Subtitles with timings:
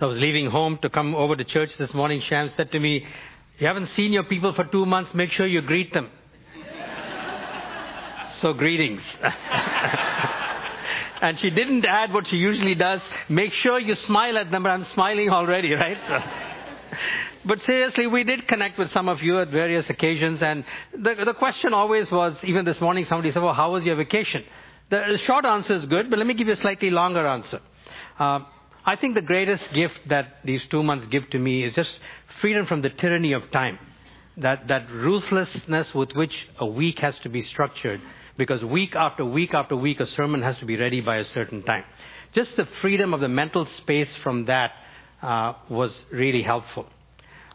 [0.00, 2.22] So I was leaving home to come over to church this morning.
[2.22, 3.04] Sham said to me,
[3.58, 6.08] You haven't seen your people for two months, make sure you greet them.
[8.40, 9.02] so, greetings.
[11.20, 14.70] and she didn't add what she usually does make sure you smile at them, but
[14.70, 15.98] I'm smiling already, right?
[16.08, 16.18] So.
[17.44, 21.34] But seriously, we did connect with some of you at various occasions, and the, the
[21.34, 24.44] question always was even this morning, somebody said, Well, how was your vacation?
[24.88, 27.60] The short answer is good, but let me give you a slightly longer answer.
[28.18, 28.40] Uh,
[28.90, 31.96] I think the greatest gift that these two months give to me is just
[32.40, 33.78] freedom from the tyranny of time.
[34.36, 38.00] That, that ruthlessness with which a week has to be structured,
[38.36, 41.62] because week after week after week, a sermon has to be ready by a certain
[41.62, 41.84] time.
[42.32, 44.72] Just the freedom of the mental space from that
[45.22, 46.86] uh, was really helpful.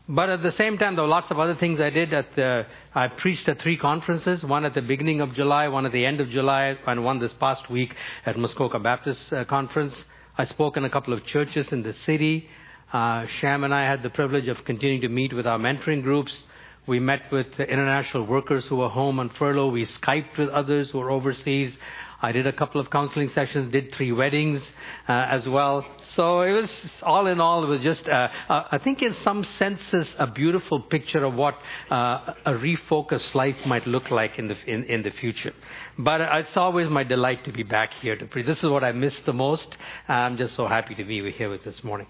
[0.07, 2.13] But at the same time, there were lots of other things I did.
[2.13, 5.91] At the, I preached at three conferences, one at the beginning of July, one at
[5.91, 7.93] the end of July, and one this past week
[8.25, 9.95] at Muskoka Baptist uh, Conference.
[10.37, 12.49] I spoke in a couple of churches in the city.
[12.91, 16.43] Uh, Sham and I had the privilege of continuing to meet with our mentoring groups.
[16.85, 19.69] We met with international workers who were home on furlough.
[19.69, 21.73] We Skyped with others who were overseas.
[22.25, 24.59] I did a couple of counseling sessions, did three weddings
[25.07, 25.85] uh, as well.
[26.15, 26.71] So it was
[27.03, 30.79] all in all, it was just, uh, uh, I think in some senses, a beautiful
[30.79, 31.55] picture of what
[31.91, 35.53] uh, a refocused life might look like in the in, in the future.
[35.99, 38.47] But it's always my delight to be back here to preach.
[38.47, 39.77] This is what I miss the most.
[40.07, 42.07] I'm just so happy to be here with this morning.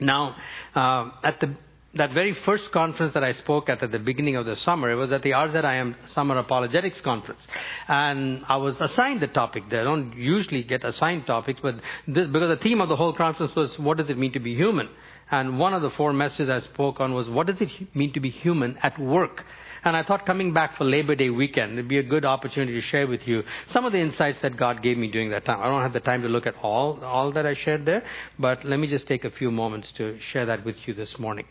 [0.00, 0.36] Now,
[0.74, 1.54] uh, at the
[1.96, 4.96] that very first conference that I spoke at at the beginning of the summer, it
[4.96, 7.40] was at the RZIM Summer Apologetics Conference.
[7.86, 9.82] And I was assigned the topic there.
[9.82, 11.76] I don't usually get assigned topics, but
[12.08, 14.54] this, because the theme of the whole conference was, what does it mean to be
[14.54, 14.88] human?
[15.30, 18.20] And one of the four messages I spoke on was, what does it mean to
[18.20, 19.44] be human at work?
[19.84, 22.80] And I thought coming back for Labor Day weekend, it'd be a good opportunity to
[22.86, 25.60] share with you some of the insights that God gave me during that time.
[25.60, 28.02] I don't have the time to look at all, all that I shared there,
[28.38, 31.46] but let me just take a few moments to share that with you this morning.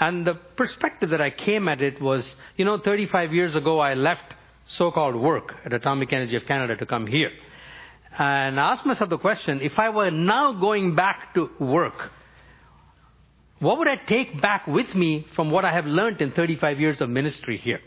[0.00, 3.94] And the perspective that I came at it was, you know, 35 years ago I
[3.94, 4.34] left
[4.66, 7.30] so-called work at Atomic Energy of Canada to come here.
[8.18, 12.10] And I asked myself the question, if I were now going back to work,
[13.58, 17.00] what would I take back with me from what I have learned in 35 years
[17.00, 17.80] of ministry here?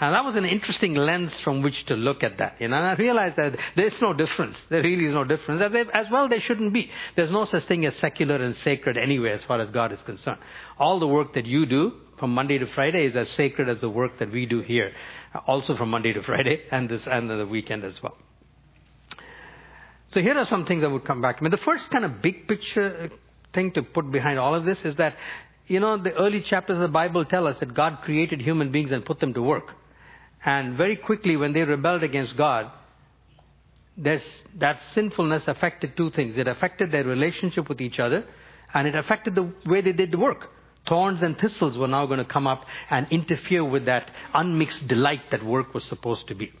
[0.00, 2.56] And that was an interesting lens from which to look at that.
[2.60, 4.56] You know, and I realized that there's no difference.
[4.68, 5.60] There really is no difference.
[5.92, 6.90] As well, there shouldn't be.
[7.16, 10.38] There's no such thing as secular and sacred anywhere as far as God is concerned.
[10.78, 13.90] All the work that you do from Monday to Friday is as sacred as the
[13.90, 14.92] work that we do here,
[15.46, 18.16] also from Monday to Friday and this and the weekend as well.
[20.12, 21.50] So here are some things that would come back to me.
[21.50, 23.10] The first kind of big picture
[23.52, 25.16] thing to put behind all of this is that,
[25.66, 28.90] you know, the early chapters of the Bible tell us that God created human beings
[28.90, 29.74] and put them to work.
[30.44, 32.70] And very quickly, when they rebelled against God,
[33.98, 34.22] this
[34.58, 36.38] that sinfulness affected two things.
[36.38, 38.24] It affected their relationship with each other,
[38.72, 40.48] and it affected the way they did the work.
[40.86, 45.22] Thorns and thistles were now going to come up and interfere with that unmixed delight
[45.32, 46.52] that work was supposed to be.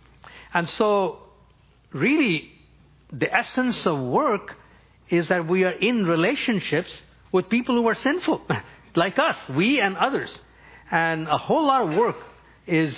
[0.52, 1.20] And so,
[1.92, 2.50] really,
[3.12, 4.56] the essence of work
[5.10, 7.02] is that we are in relationships
[7.32, 8.42] with people who are sinful,
[8.94, 10.30] like us, we and others.
[10.90, 12.16] And a whole lot of work
[12.66, 12.96] is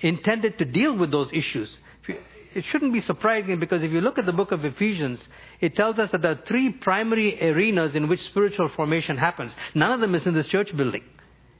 [0.00, 1.76] intended to deal with those issues.
[2.54, 5.26] It shouldn't be surprising because if you look at the book of Ephesians,
[5.60, 9.52] it tells us that there are three primary arenas in which spiritual formation happens.
[9.74, 11.02] None of them is in this church building.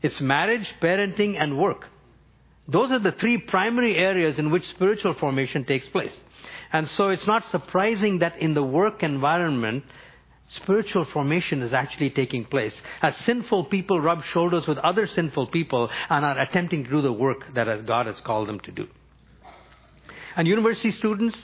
[0.03, 1.87] It's marriage, parenting, and work.
[2.69, 6.15] Those are the three primary areas in which spiritual formation takes place.
[6.73, 9.85] And so it's not surprising that in the work environment,
[10.49, 12.75] spiritual formation is actually taking place.
[13.01, 17.13] As sinful people rub shoulders with other sinful people and are attempting to do the
[17.13, 18.89] work that God has called them to do.
[20.37, 21.37] And university students,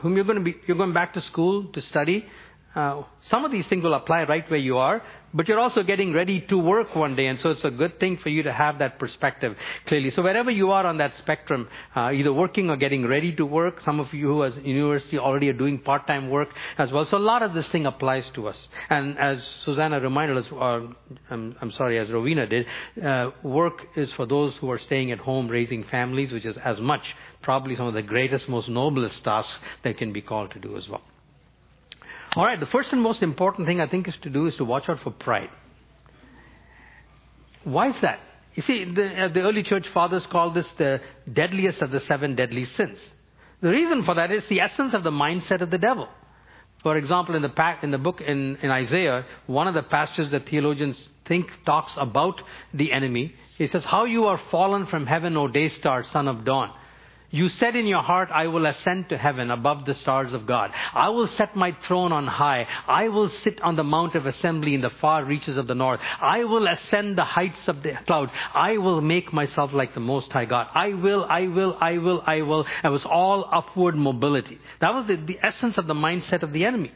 [0.00, 2.26] whom you're going to be, you're going back to school to study,
[2.74, 6.12] uh, some of these things will apply right where you are, but you're also getting
[6.12, 8.78] ready to work one day, and so it's a good thing for you to have
[8.80, 10.10] that perspective clearly.
[10.10, 13.80] So wherever you are on that spectrum, uh, either working or getting ready to work,
[13.84, 16.48] some of you who as university already are doing part-time work
[16.78, 17.06] as well.
[17.06, 18.68] So a lot of this thing applies to us.
[18.88, 20.94] And as Susanna reminded us, or
[21.30, 22.66] I'm, I'm sorry, as Rowena did,
[23.00, 26.80] uh, work is for those who are staying at home raising families, which is as
[26.80, 29.52] much probably some of the greatest, most noblest tasks
[29.84, 31.02] that can be called to do as well.
[32.36, 34.64] All right, the first and most important thing I think is to do is to
[34.64, 35.50] watch out for pride.
[37.64, 38.20] Why is that?
[38.54, 41.00] You see, the, uh, the early church fathers called this the
[41.32, 42.98] deadliest of the seven deadly sins.
[43.60, 46.08] The reason for that is the essence of the mindset of the devil.
[46.82, 50.30] For example, in the, pack, in the book in, in Isaiah, one of the passages
[50.30, 50.96] that theologians
[51.26, 52.40] think talks about
[52.72, 56.44] the enemy, he says, How you are fallen from heaven, O day star, son of
[56.44, 56.72] dawn.
[57.32, 60.72] You said in your heart, I will ascend to heaven above the stars of God.
[60.92, 62.66] I will set my throne on high.
[62.88, 66.00] I will sit on the mount of assembly in the far reaches of the north.
[66.20, 68.32] I will ascend the heights of the cloud.
[68.52, 70.66] I will make myself like the Most High God.
[70.74, 72.66] I will, I will, I will, I will.
[72.82, 74.58] It was all upward mobility.
[74.80, 76.90] That was the, the essence of the mindset of the enemy.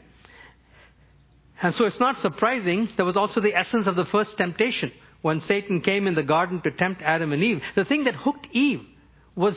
[1.61, 4.91] And so it's not surprising, there was also the essence of the first temptation.
[5.21, 8.47] When Satan came in the garden to tempt Adam and Eve, the thing that hooked
[8.51, 8.85] Eve
[9.33, 9.55] was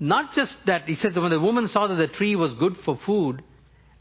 [0.00, 2.76] not just that, he says that when the woman saw that the tree was good
[2.84, 3.42] for food,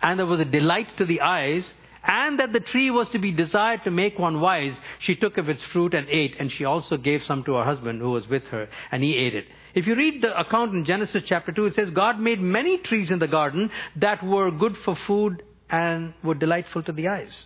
[0.01, 1.65] and there was a delight to the eyes,
[2.03, 5.49] and that the tree was to be desired to make one wise, she took of
[5.49, 8.43] its fruit and ate, and she also gave some to her husband who was with
[8.45, 9.45] her, and he ate it.
[9.73, 13.11] If you read the account in Genesis chapter 2, it says God made many trees
[13.11, 17.45] in the garden that were good for food and were delightful to the eyes.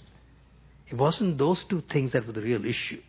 [0.87, 3.01] It wasn't those two things that were the real issue.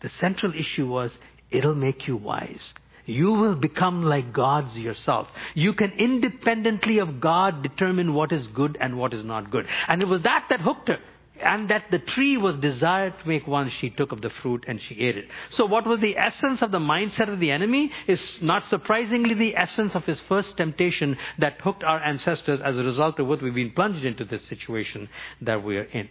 [0.00, 1.16] The central issue was,
[1.50, 2.72] it'll make you wise.
[3.06, 5.28] You will become like gods yourself.
[5.54, 9.66] You can independently of God determine what is good and what is not good.
[9.88, 10.98] And it was that that hooked her.
[11.40, 14.80] And that the tree was desired to make one, she took of the fruit and
[14.80, 15.28] she ate it.
[15.50, 19.56] So what was the essence of the mindset of the enemy is not surprisingly the
[19.56, 23.52] essence of his first temptation that hooked our ancestors as a result of what we've
[23.52, 25.08] been plunged into this situation
[25.40, 26.08] that we are in.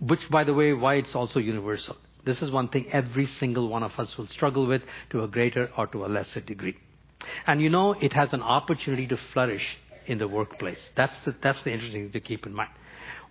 [0.00, 1.96] Which, by the way, why it's also universal.
[2.24, 5.70] This is one thing every single one of us will struggle with to a greater
[5.76, 6.76] or to a lesser degree.
[7.46, 10.82] And you know, it has an opportunity to flourish in the workplace.
[10.96, 12.70] That's the, that's the interesting thing to keep in mind.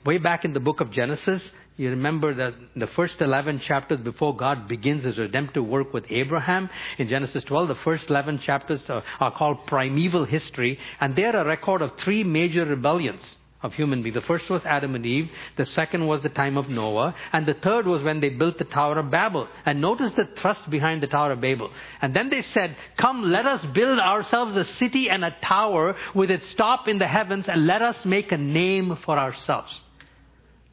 [0.05, 1.47] Way back in the book of Genesis,
[1.77, 6.69] you remember that the first 11 chapters before God begins his redemptive work with Abraham,
[6.97, 11.45] in Genesis 12, the first 11 chapters are, are called primeval history, and they're a
[11.45, 13.21] record of three major rebellions
[13.63, 14.15] of human beings.
[14.15, 17.53] The first was Adam and Eve, the second was the time of Noah, and the
[17.53, 19.47] third was when they built the Tower of Babel.
[19.65, 21.71] And notice the thrust behind the Tower of Babel.
[22.01, 26.31] And then they said, Come, let us build ourselves a city and a tower with
[26.31, 29.79] its top in the heavens, and let us make a name for ourselves.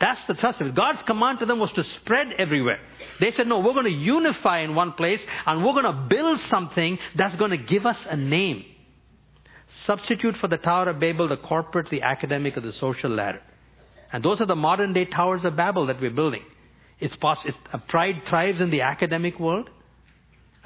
[0.00, 0.74] That's the thrust of it.
[0.74, 2.78] God's command to them was to spread everywhere.
[3.20, 6.40] They said, No, we're going to unify in one place, and we're going to build
[6.48, 8.64] something that's going to give us a name.
[9.68, 13.42] Substitute for the Tower of Babel the corporate, the academic, or the social ladder.
[14.12, 16.44] And those are the modern day towers of Babel that we're building.
[17.00, 17.16] It's.
[17.22, 19.70] Uh, pride thrives in the academic world.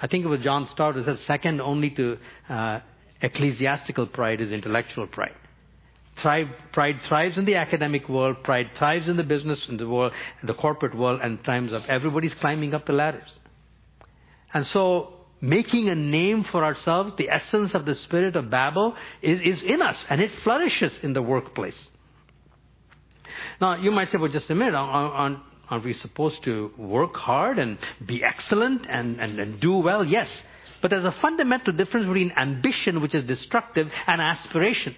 [0.00, 2.18] I think it was John Stott who said second only to
[2.48, 2.80] uh,
[3.20, 5.34] ecclesiastical pride is intellectual pride.
[6.16, 10.12] Thrive, pride thrives in the academic world, pride thrives in the business in the world,
[10.40, 13.28] in the corporate world, and times of everybody's climbing up the ladders.
[14.52, 19.40] And so making a name for ourselves, the essence of the spirit of Babel is,
[19.40, 21.88] is in us and it flourishes in the workplace.
[23.60, 27.58] Now, you might say, well, just a minute, aren't, aren't we supposed to work hard
[27.58, 30.04] and be excellent and, and, and do well?
[30.04, 30.28] Yes.
[30.80, 34.94] But there's a fundamental difference between ambition, which is destructive, and aspiration.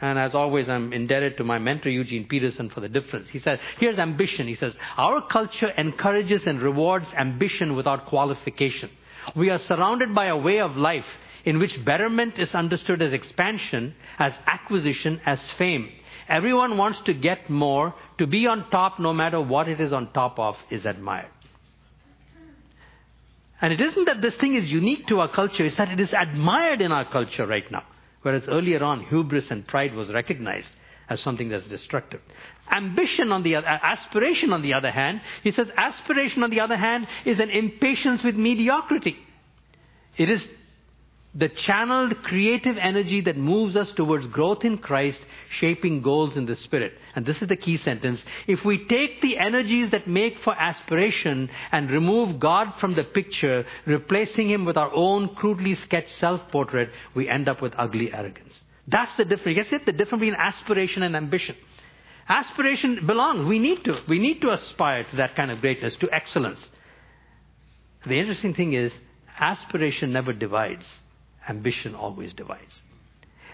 [0.00, 3.28] And as always, I'm indebted to my mentor, Eugene Peterson, for the difference.
[3.30, 4.46] He says, here's ambition.
[4.46, 8.90] He says, our culture encourages and rewards ambition without qualification.
[9.34, 11.06] We are surrounded by a way of life
[11.44, 15.90] in which betterment is understood as expansion, as acquisition, as fame.
[16.28, 20.12] Everyone wants to get more, to be on top no matter what it is on
[20.12, 21.30] top of is admired.
[23.60, 26.12] And it isn't that this thing is unique to our culture, it's that it is
[26.12, 27.84] admired in our culture right now.
[28.22, 30.70] Whereas earlier on, hubris and pride was recognized
[31.08, 32.20] as something that's destructive.
[32.70, 36.60] Ambition on the other, uh, aspiration on the other hand, he says aspiration on the
[36.60, 39.16] other hand is an impatience with mediocrity.
[40.16, 40.46] It is
[41.36, 45.18] the channeled creative energy that moves us towards growth in Christ,
[45.50, 46.94] shaping goals in the Spirit.
[47.14, 48.24] And this is the key sentence.
[48.46, 53.66] If we take the energies that make for aspiration and remove God from the picture,
[53.84, 58.54] replacing Him with our own crudely sketched self-portrait, we end up with ugly arrogance.
[58.88, 59.56] That's the difference.
[59.56, 61.56] You get the difference between aspiration and ambition.
[62.28, 63.46] Aspiration belongs.
[63.46, 64.00] We need to.
[64.08, 66.64] We need to aspire to that kind of greatness, to excellence.
[68.04, 68.92] The interesting thing is,
[69.38, 70.88] aspiration never divides.
[71.48, 72.82] Ambition always divides.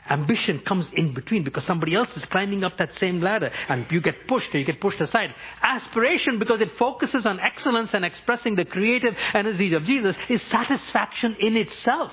[0.09, 4.01] Ambition comes in between because somebody else is climbing up that same ladder and you
[4.01, 5.33] get pushed or you get pushed aside.
[5.63, 11.37] Aspiration, because it focuses on excellence and expressing the creative energy of Jesus, is satisfaction
[11.39, 12.13] in itself.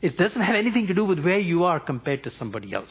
[0.00, 2.90] It doesn't have anything to do with where you are compared to somebody else.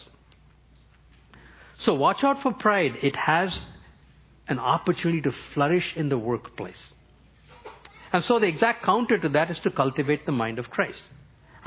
[1.80, 2.98] So watch out for pride.
[3.02, 3.62] It has
[4.48, 6.82] an opportunity to flourish in the workplace.
[8.12, 11.02] And so the exact counter to that is to cultivate the mind of Christ.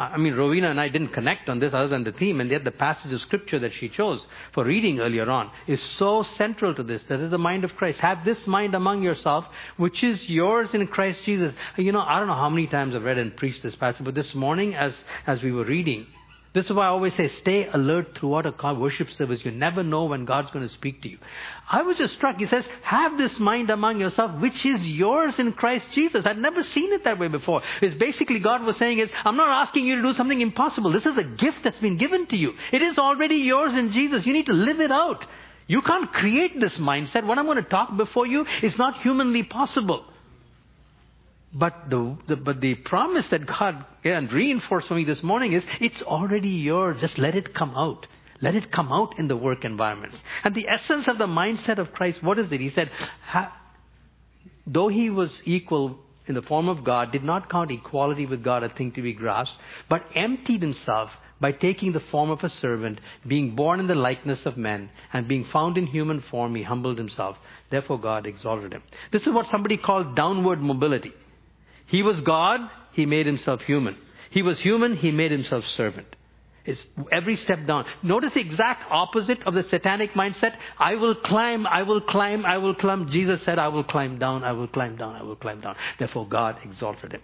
[0.01, 2.65] I mean, Rowena and I didn't connect on this other than the theme, and yet
[2.65, 6.83] the passage of scripture that she chose for reading earlier on is so central to
[6.83, 7.03] this.
[7.05, 8.01] That is the mind of Christ.
[8.01, 9.45] Have this mind among yourself,
[9.77, 11.53] which is yours in Christ Jesus.
[11.77, 14.15] You know, I don't know how many times I've read and preached this passage, but
[14.15, 16.07] this morning as, as we were reading,
[16.53, 19.45] this is why I always say stay alert throughout a worship service.
[19.45, 21.19] You never know when God's going to speak to you.
[21.71, 22.39] I was just struck.
[22.39, 26.27] He says, have this mind among yourself, which is yours in Christ Jesus.
[26.27, 27.63] I'd never seen it that way before.
[27.81, 30.91] It's basically God was saying is, I'm not asking you to do something impossible.
[30.91, 32.55] This is a gift that's been given to you.
[32.73, 34.27] It is already yours in Jesus.
[34.27, 35.25] You need to live it out.
[35.69, 37.25] You can't create this mindset.
[37.27, 40.05] What I'm going to talk before you is not humanly possible.
[41.53, 45.65] But the, the, but the promise that God and reinforced for me this morning is
[45.81, 47.01] it's already yours.
[47.01, 48.07] Just let it come out.
[48.41, 50.19] Let it come out in the work environments.
[50.45, 52.61] And the essence of the mindset of Christ, what is it?
[52.61, 52.91] He said,
[54.67, 58.63] though he was equal in the form of God, did not count equality with God
[58.63, 59.57] a thing to be grasped,
[59.89, 64.47] but emptied himself by taking the form of a servant, being born in the likeness
[64.47, 67.37] of men, and being found in human form, he humbled himself.
[67.71, 68.83] Therefore God exalted him.
[69.11, 71.13] This is what somebody called downward mobility.
[71.91, 72.61] He was God,
[72.93, 73.97] he made himself human.
[74.31, 76.07] He was human, he made himself servant.
[76.65, 76.81] It's
[77.11, 77.85] every step down.
[78.03, 80.55] Notice the exact opposite of the satanic mindset.
[80.79, 83.09] I will climb, I will climb, I will climb.
[83.09, 85.75] Jesus said, I will climb down, I will climb down, I will climb down.
[85.99, 87.23] Therefore, God exalted him.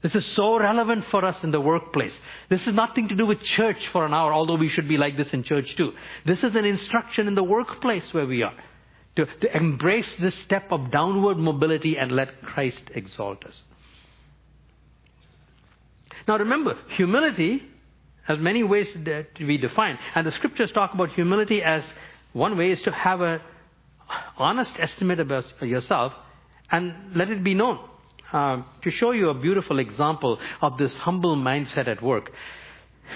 [0.00, 2.18] This is so relevant for us in the workplace.
[2.48, 5.18] This is nothing to do with church for an hour, although we should be like
[5.18, 5.92] this in church too.
[6.24, 8.54] This is an instruction in the workplace where we are
[9.16, 13.62] to, to embrace this step of downward mobility and let Christ exalt us.
[16.28, 17.62] Now remember, humility
[18.24, 19.98] has many ways to be defined.
[20.14, 21.84] And the scriptures talk about humility as
[22.32, 23.40] one way is to have an
[24.36, 26.12] honest estimate about yourself
[26.70, 27.78] and let it be known.
[28.32, 32.32] Uh, to show you a beautiful example of this humble mindset at work.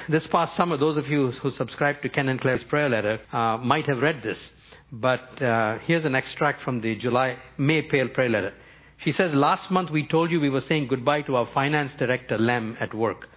[0.09, 3.57] This past summer, those of you who subscribed to Ken and Claire's prayer letter uh,
[3.57, 4.41] might have read this.
[4.93, 8.55] But uh, here's an extract from the July May Pale prayer letter.
[8.99, 12.37] She says, Last month we told you we were saying goodbye to our finance director,
[12.37, 13.29] Lem, at work.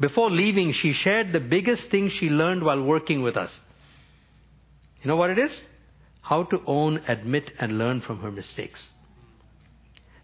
[0.00, 3.52] Before leaving, she shared the biggest thing she learned while working with us.
[5.02, 5.52] You know what it is?
[6.22, 8.80] How to own, admit, and learn from her mistakes.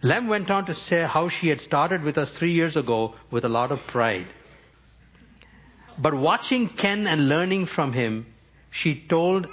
[0.03, 3.45] Lem went on to say how she had started with us three years ago with
[3.45, 4.29] a lot of pride.
[5.99, 8.27] But watching Ken and learning from him,
[8.71, 9.49] she told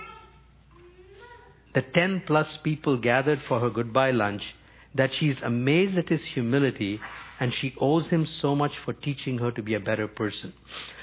[1.76, 4.56] the 10 plus people gathered for her goodbye lunch
[4.96, 7.02] that she's amazed at his humility
[7.40, 10.54] and she owes him so much for teaching her to be a better person.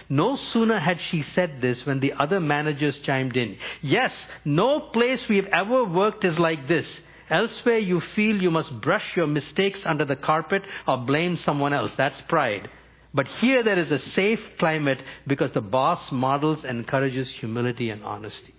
[0.09, 3.59] No sooner had she said this when the other managers chimed in.
[3.83, 4.13] Yes,
[4.47, 6.87] no place we've ever worked is like this.
[7.29, 11.93] Elsewhere you feel you must brush your mistakes under the carpet or blame someone else.
[11.99, 12.71] That's pride.
[13.13, 18.03] But here there is a safe climate because the boss models and encourages humility and
[18.03, 18.55] honesty.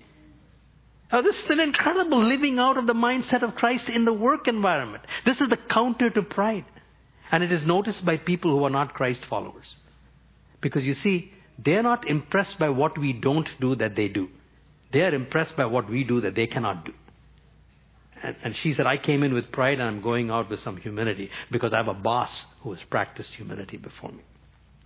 [1.14, 4.48] Now, this is an incredible living out of the mindset of Christ in the work
[4.48, 5.04] environment.
[5.26, 6.66] This is the counter to pride.
[7.32, 9.76] And it is noticed by people who are not Christ followers.
[10.60, 14.28] Because you see, they're not impressed by what we don't do that they do.
[14.92, 16.94] They are impressed by what we do that they cannot do.
[18.24, 20.78] And, and she said, I came in with pride and I'm going out with some
[20.78, 24.24] humility because I have a boss who has practiced humility before me.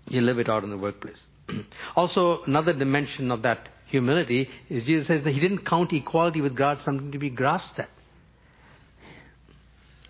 [0.10, 1.22] You live it out in the workplace.
[1.96, 6.56] also, another dimension of that humility is Jesus says that he didn't count equality with
[6.56, 7.90] God something to be grasped at.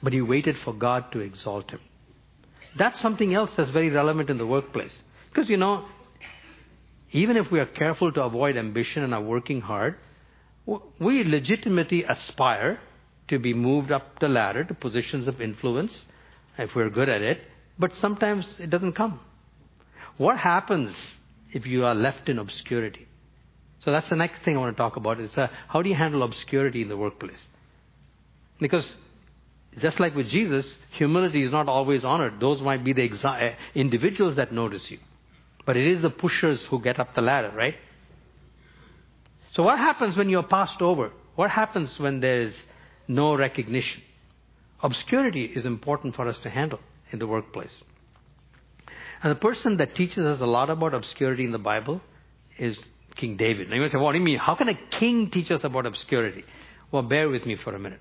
[0.01, 1.79] But he waited for God to exalt him.
[2.77, 4.95] That's something else that's very relevant in the workplace.
[5.29, 5.85] Because, you know,
[7.11, 9.95] even if we are careful to avoid ambition and are working hard,
[10.99, 12.79] we legitimately aspire
[13.29, 16.03] to be moved up the ladder to positions of influence
[16.57, 17.41] if we're good at it,
[17.79, 19.19] but sometimes it doesn't come.
[20.17, 20.95] What happens
[21.51, 23.06] if you are left in obscurity?
[23.83, 25.95] So that's the next thing I want to talk about is uh, how do you
[25.95, 27.39] handle obscurity in the workplace?
[28.59, 28.87] Because
[29.79, 32.39] just like with Jesus, humility is not always honored.
[32.39, 34.97] Those might be the exa- uh, individuals that notice you.
[35.65, 37.75] But it is the pushers who get up the ladder, right?
[39.53, 41.11] So what happens when you're passed over?
[41.35, 42.55] What happens when there's
[43.07, 44.01] no recognition?
[44.81, 46.79] Obscurity is important for us to handle
[47.11, 47.83] in the workplace.
[49.21, 52.01] And the person that teaches us a lot about obscurity in the Bible
[52.57, 52.77] is
[53.17, 53.69] King David.
[53.69, 54.37] Now you say, what do you mean?
[54.37, 56.43] How can a king teach us about obscurity?
[56.91, 57.99] Well, bear with me for a minute.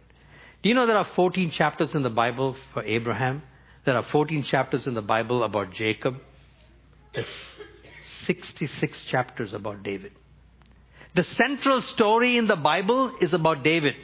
[0.62, 3.42] Do you know there are 14 chapters in the Bible for Abraham?
[3.84, 6.16] There are 14 chapters in the Bible about Jacob.
[7.14, 7.26] There's
[8.24, 10.12] 66 chapters about David.
[11.14, 13.94] The central story in the Bible is about David.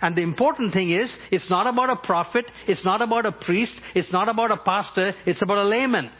[0.00, 3.74] And the important thing is, it's not about a prophet, it's not about a priest,
[3.94, 6.10] it's not about a pastor, it's about a layman.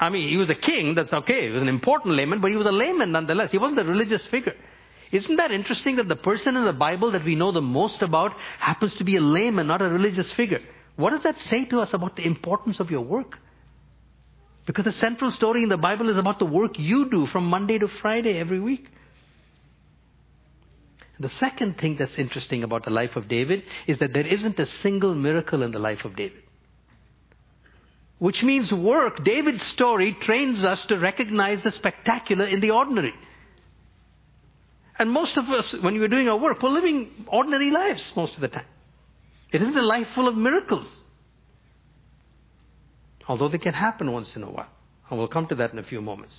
[0.00, 1.46] I mean, he was a king, that's okay.
[1.46, 3.50] He was an important layman, but he was a layman nonetheless.
[3.50, 4.54] He wasn't a religious figure.
[5.10, 8.32] Isn't that interesting that the person in the Bible that we know the most about
[8.60, 10.60] happens to be a layman, not a religious figure?
[10.96, 13.38] What does that say to us about the importance of your work?
[14.66, 17.78] Because the central story in the Bible is about the work you do from Monday
[17.78, 18.86] to Friday every week.
[21.18, 24.66] The second thing that's interesting about the life of David is that there isn't a
[24.82, 26.42] single miracle in the life of David.
[28.18, 29.22] Which means work.
[29.24, 33.14] David's story trains us to recognize the spectacular in the ordinary.
[34.98, 38.40] And most of us, when we're doing our work, we're living ordinary lives most of
[38.40, 38.66] the time.
[39.52, 40.88] It isn't a life full of miracles.
[43.28, 44.68] Although they can happen once in a while.
[45.08, 46.34] And we'll come to that in a few moments.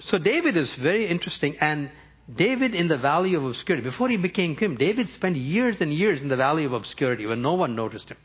[0.00, 1.56] So David is very interesting.
[1.60, 1.90] And
[2.32, 6.20] David in the valley of obscurity, before he became king, David spent years and years
[6.20, 8.18] in the valley of obscurity when no one noticed him.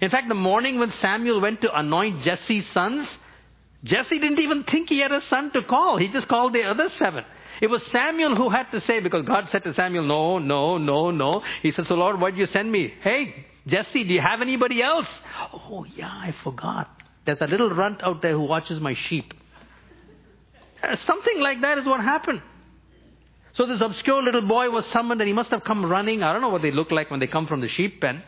[0.00, 3.08] In fact, the morning when Samuel went to anoint Jesse's sons,
[3.84, 5.96] Jesse didn't even think he had a son to call.
[5.96, 7.24] He just called the other seven.
[7.60, 11.10] It was Samuel who had to say, because God said to Samuel, No, no, no,
[11.10, 11.42] no.
[11.62, 12.92] He said, So Lord, why did you send me?
[13.00, 15.08] Hey, Jesse, do you have anybody else?
[15.52, 16.88] Oh, yeah, I forgot.
[17.26, 19.34] There's a little runt out there who watches my sheep.
[20.82, 22.42] Uh, something like that is what happened.
[23.54, 26.22] So this obscure little boy was summoned and he must have come running.
[26.22, 28.22] I don't know what they look like when they come from the sheep pen.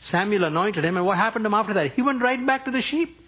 [0.00, 1.92] Samuel anointed him, and what happened to him after that?
[1.92, 3.20] He went right back to the sheep.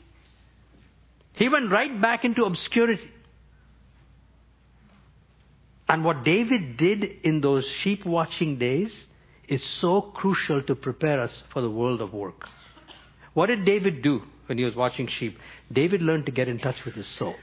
[1.35, 3.11] He went right back into obscurity.
[5.89, 8.93] And what David did in those sheep watching days
[9.49, 12.49] is so crucial to prepare us for the world of work.
[13.35, 15.39] What did David do when he was watching sheep?
[15.71, 17.35] David learned to get in touch with his soul.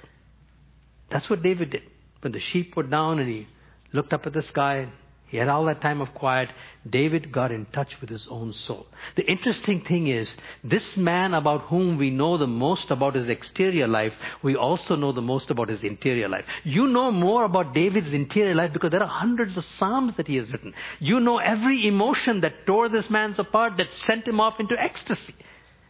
[1.12, 1.83] That's what David did.
[2.21, 3.48] When the sheep were down and he
[3.93, 4.89] looked up at the sky,
[5.29, 6.50] he had all that time of quiet.
[6.89, 8.88] David got in touch with his own soul.
[9.15, 13.88] The interesting thing is, this man about whom we know the most about his exterior
[13.88, 16.45] life, we also know the most about his interior life.
[16.63, 20.38] You know more about David's interior life because there are hundreds of psalms that he
[20.38, 20.74] has written.
[21.00, 25.36] You know every emotion that tore this man's apart, that sent him off into ecstasy,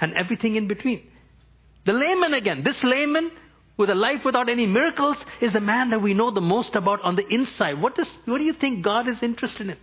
[0.01, 1.03] and everything in between.
[1.86, 2.63] The layman again.
[2.63, 3.31] This layman
[3.79, 7.01] with a life without any miracles is the man that we know the most about
[7.01, 7.81] on the inside.
[7.81, 9.77] What, does, what do you think God is interested in?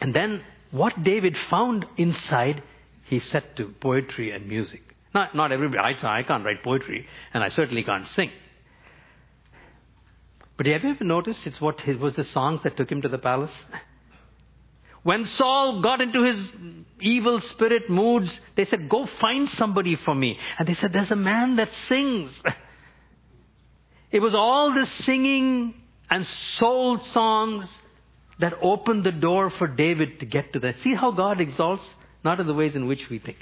[0.00, 2.62] And then what David found inside,
[3.04, 4.82] he set to poetry and music.
[5.14, 8.30] Not, not everybody, I, I can't write poetry, and I certainly can't sing.
[10.56, 13.10] But have you ever noticed it's what it was the songs that took him to
[13.10, 13.52] the palace?
[15.02, 16.50] When Saul got into his
[17.00, 20.38] evil spirit moods, they said, Go find somebody for me.
[20.58, 22.32] And they said, There's a man that sings.
[24.10, 25.74] It was all the singing
[26.10, 26.26] and
[26.58, 27.78] soul songs
[28.38, 30.76] that opened the door for David to get to that.
[30.80, 31.82] See how God exalts?
[32.22, 33.38] Not in the ways in which we think.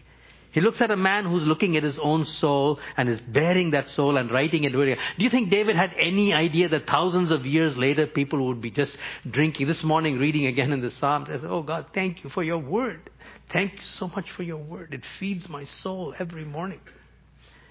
[0.52, 3.88] He looks at a man who's looking at his own soul and is bearing that
[3.90, 4.72] soul and writing it.
[4.72, 8.70] Do you think David had any idea that thousands of years later people would be
[8.70, 8.96] just
[9.30, 9.68] drinking?
[9.68, 12.58] This morning, reading again in the Psalms, I said, Oh God, thank you for your
[12.58, 13.10] word.
[13.52, 14.92] Thank you so much for your word.
[14.92, 16.80] It feeds my soul every morning.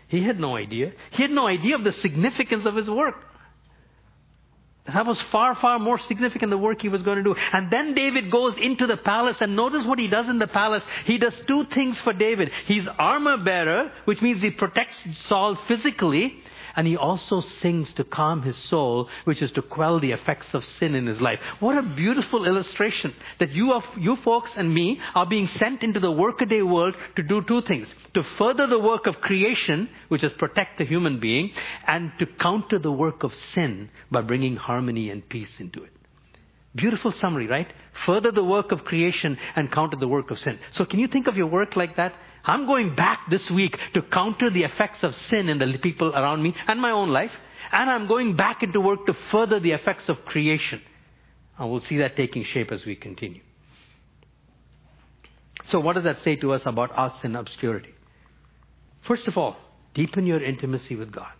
[0.07, 0.93] He had no idea.
[1.11, 3.15] He had no idea of the significance of his work.
[4.93, 7.35] That was far, far more significant the work he was going to do.
[7.53, 10.83] And then David goes into the palace and notice what he does in the palace.
[11.05, 12.51] He does two things for David.
[12.65, 14.97] He's armor bearer, which means he protects
[15.27, 16.41] Saul physically,
[16.75, 20.65] and he also sings to calm his soul, which is to quell the effects of
[20.65, 21.39] sin in his life.
[21.59, 25.99] What a beautiful illustration that you, are, you folks and me are being sent into
[25.99, 27.87] the workaday world to do two things.
[28.13, 31.51] To further the work of creation, which is protect the human being,
[31.87, 35.91] and to counter the work of sin by bringing harmony and peace into it.
[36.75, 37.71] Beautiful summary, right?
[38.05, 40.59] Further the work of creation and counter the work of sin.
[40.73, 42.13] So can you think of your work like that?
[42.43, 46.41] I'm going back this week to counter the effects of sin in the people around
[46.41, 47.31] me and my own life.
[47.71, 50.81] And I'm going back into work to further the effects of creation.
[51.57, 53.41] And we'll see that taking shape as we continue.
[55.69, 57.93] So, what does that say to us about us in obscurity?
[59.01, 59.57] First of all,
[59.93, 61.31] deepen your intimacy with God.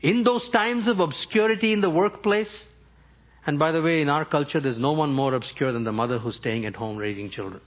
[0.00, 2.64] In those times of obscurity in the workplace,
[3.46, 6.18] and by the way, in our culture, there's no one more obscure than the mother
[6.18, 7.62] who's staying at home raising children.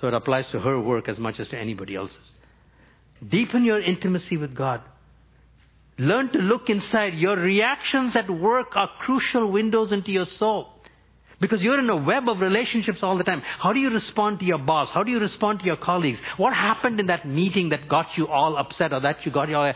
[0.00, 2.16] So it applies to her work as much as to anybody else's.
[3.26, 4.80] Deepen your intimacy with God.
[5.98, 7.14] Learn to look inside.
[7.14, 10.68] Your reactions at work are crucial windows into your soul.
[11.38, 13.42] Because you're in a web of relationships all the time.
[13.42, 14.90] How do you respond to your boss?
[14.90, 16.18] How do you respond to your colleagues?
[16.38, 19.56] What happened in that meeting that got you all upset or that you got you
[19.56, 19.72] all...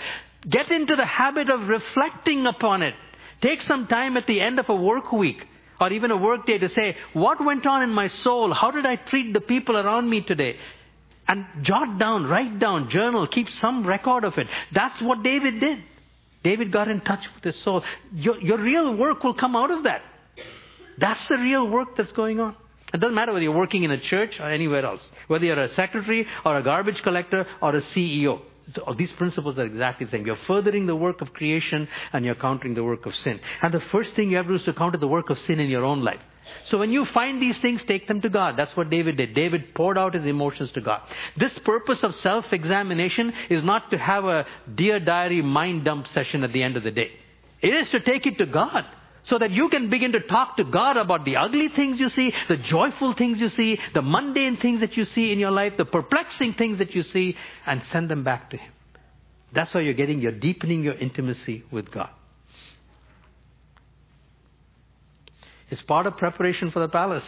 [0.49, 2.95] Get into the habit of reflecting upon it.
[3.41, 5.47] Take some time at the end of a work week
[5.81, 8.53] Or even a work day to say, what went on in my soul?
[8.53, 10.57] How did I treat the people around me today?
[11.27, 14.47] And jot down, write down, journal, keep some record of it.
[14.73, 15.83] That's what David did.
[16.43, 17.83] David got in touch with his soul.
[18.15, 20.03] Your, your real work will come out of that.
[20.99, 22.55] That's the real work that's going on.
[22.93, 25.69] It doesn't matter whether you're working in a church or anywhere else, whether you're a
[25.71, 28.41] secretary or a garbage collector or a CEO.
[28.97, 30.27] These principles are exactly the same.
[30.27, 33.41] You're furthering the work of creation and you're countering the work of sin.
[33.61, 35.61] And the first thing you have to do is to counter the work of sin
[35.61, 36.21] in your own life.
[36.67, 38.57] So when you find these things, take them to God.
[38.57, 39.35] That's what David did.
[39.35, 41.03] David poured out his emotions to God.
[41.37, 46.53] This purpose of self-examination is not to have a dear diary mind dump session at
[46.53, 47.11] the end of the day.
[47.61, 48.85] It is to take it to God
[49.25, 52.33] so that you can begin to talk to God about the ugly things you see,
[52.49, 55.85] the joyful things you see, the mundane things that you see in your life, the
[55.85, 58.73] perplexing things that you see, and send them back to Him.
[59.53, 62.11] That's how you're getting, you're deepening your intimacy with God.
[65.71, 67.25] It's part of preparation for the palace.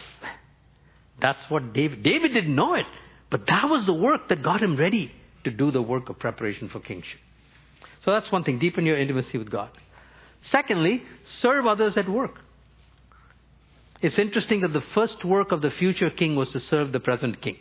[1.19, 2.85] That's what David, David didn't know it,
[3.31, 5.11] but that was the work that got him ready
[5.43, 7.19] to do the work of preparation for kingship.
[8.05, 9.69] So that's one thing, deepen your intimacy with God.
[10.41, 11.03] Secondly,
[11.39, 12.39] serve others at work.
[14.01, 17.41] It's interesting that the first work of the future king was to serve the present
[17.41, 17.57] king.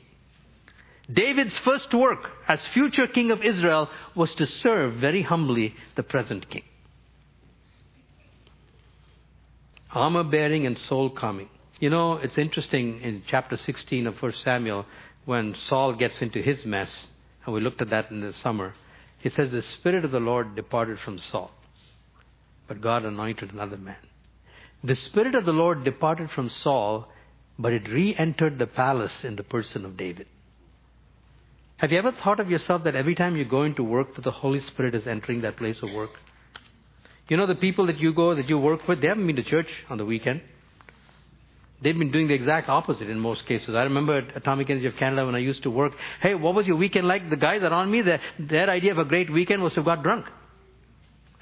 [1.11, 6.51] David's first work as future king of Israel was to serve very humbly the present
[6.51, 6.65] king.
[9.91, 11.49] Armor bearing and soul calming.
[11.79, 14.85] You know, it's interesting in chapter 16 of 1 Samuel
[15.25, 16.91] when Saul gets into his mess,
[17.45, 18.75] and we looked at that in the summer.
[19.19, 21.51] He says, The Spirit of the Lord departed from Saul
[22.69, 23.97] but God anointed another man.
[24.85, 27.09] The Spirit of the Lord departed from Saul,
[27.59, 30.27] but it re entered the palace in the person of David.
[31.79, 34.31] Have you ever thought of yourself that every time you go into work, that the
[34.31, 36.11] Holy Spirit is entering that place of work?
[37.29, 39.43] You know, the people that you go, that you work with, they haven't been to
[39.43, 40.41] church on the weekend.
[41.83, 43.75] They've been doing the exact opposite in most cases.
[43.75, 46.67] I remember at Atomic Energy of Canada when I used to work, hey, what was
[46.67, 47.29] your weekend like?
[47.29, 50.03] The guys around me, their, their idea of a great weekend was to have got
[50.03, 50.27] drunk.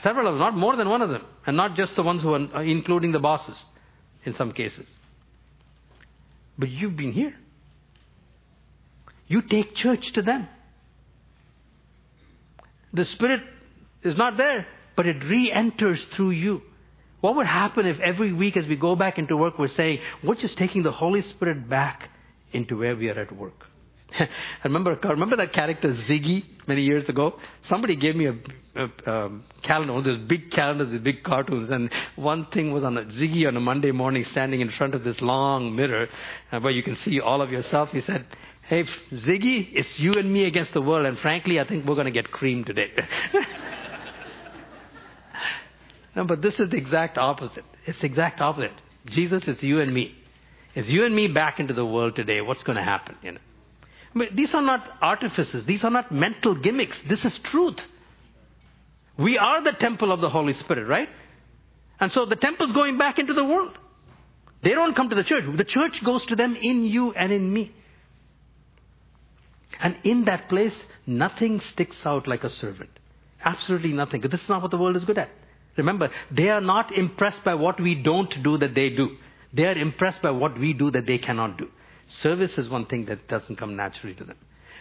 [0.04, 1.22] Several of them, not more than one of them.
[1.46, 3.56] And not just the ones who are, uh, including the bosses
[4.26, 4.86] in some cases.
[6.58, 7.34] But you've been here.
[9.26, 10.46] You take church to them.
[12.92, 13.42] The Spirit
[14.02, 16.60] is not there, but it re enters through you.
[17.22, 20.34] What would happen if every week as we go back into work, we're saying, we're
[20.34, 22.10] just taking the Holy Spirit back
[22.52, 23.64] into where we are at work?
[24.20, 24.28] I
[24.64, 27.38] remember, remember that character Ziggy many years ago?
[27.68, 28.36] Somebody gave me a,
[28.76, 29.30] a, a
[29.62, 33.04] calendar, one of those big calendars with big cartoons, and one thing was on a
[33.04, 36.08] Ziggy on a Monday morning standing in front of this long mirror
[36.52, 37.90] uh, where you can see all of yourself.
[37.90, 38.26] He said,
[38.62, 42.06] Hey, Ziggy, it's you and me against the world, and frankly, I think we're going
[42.06, 42.90] to get creamed today.
[46.16, 47.64] no, but this is the exact opposite.
[47.84, 48.72] It's the exact opposite.
[49.06, 50.14] Jesus, it's you and me.
[50.74, 52.40] It's you and me back into the world today.
[52.40, 53.16] What's going to happen?
[53.22, 53.40] You know?
[54.32, 55.66] These are not artifices.
[55.66, 56.96] These are not mental gimmicks.
[57.08, 57.80] This is truth.
[59.16, 61.08] We are the temple of the Holy Spirit, right?
[62.00, 63.76] And so the temple's going back into the world.
[64.62, 65.44] They don't come to the church.
[65.56, 67.72] The church goes to them in you and in me.
[69.80, 72.90] And in that place, nothing sticks out like a servant.
[73.44, 74.20] Absolutely nothing.
[74.22, 75.28] This is not what the world is good at.
[75.76, 79.16] Remember, they are not impressed by what we don't do that they do.
[79.52, 81.68] They are impressed by what we do that they cannot do.
[82.06, 84.36] Service is one thing that doesn't come naturally to them.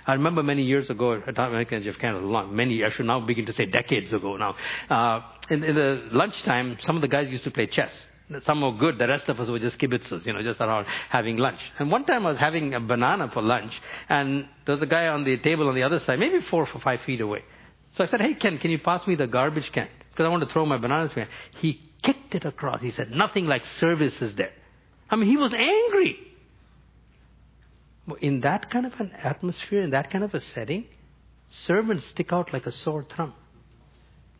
[0.05, 3.21] I remember many years ago at Atomic Energy of Canada, long, many, I should now
[3.21, 4.55] begin to say decades ago now,
[4.89, 7.93] uh, in, in the lunchtime, some of the guys used to play chess.
[8.43, 11.37] Some were good, the rest of us were just kibitzers, you know, just around having
[11.37, 11.59] lunch.
[11.77, 13.73] And one time I was having a banana for lunch,
[14.09, 16.79] and there was a guy on the table on the other side, maybe four or
[16.81, 17.43] five feet away.
[17.93, 19.87] So I said, hey Ken, can you pass me the garbage can?
[20.09, 21.27] Because I want to throw my bananas away.
[21.59, 22.81] He kicked it across.
[22.81, 24.51] He said, nothing like service is there.
[25.09, 26.17] I mean, he was angry.
[28.19, 30.85] In that kind of an atmosphere, in that kind of a setting,
[31.47, 33.33] servants stick out like a sore thumb.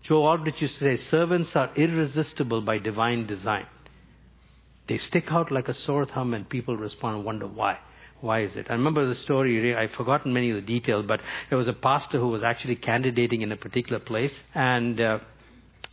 [0.02, 3.66] Joe Aldrich used to say, servants are irresistible by divine design.
[4.88, 7.80] They stick out like a sore thumb and people respond and wonder why.
[8.20, 8.68] Why is it?
[8.70, 12.20] I remember the story, I've forgotten many of the details, but there was a pastor
[12.20, 15.20] who was actually candidating in a particular place and uh,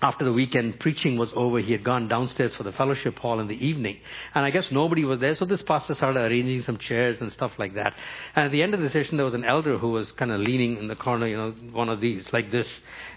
[0.02, 3.48] after the weekend preaching was over, he had gone downstairs for the fellowship hall in
[3.48, 3.98] the evening.
[4.34, 7.52] And I guess nobody was there, so this pastor started arranging some chairs and stuff
[7.58, 7.94] like that.
[8.34, 10.40] And at the end of the session, there was an elder who was kind of
[10.40, 12.68] leaning in the corner, you know, one of these, like this.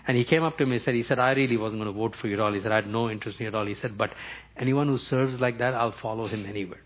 [0.07, 1.97] And he came up to me and said, he said, I really wasn't going to
[1.97, 2.51] vote for you at all.
[2.51, 3.65] He said, I had no interest in you at all.
[3.65, 4.13] He said, but
[4.57, 6.81] anyone who serves like that, I'll follow him anywhere.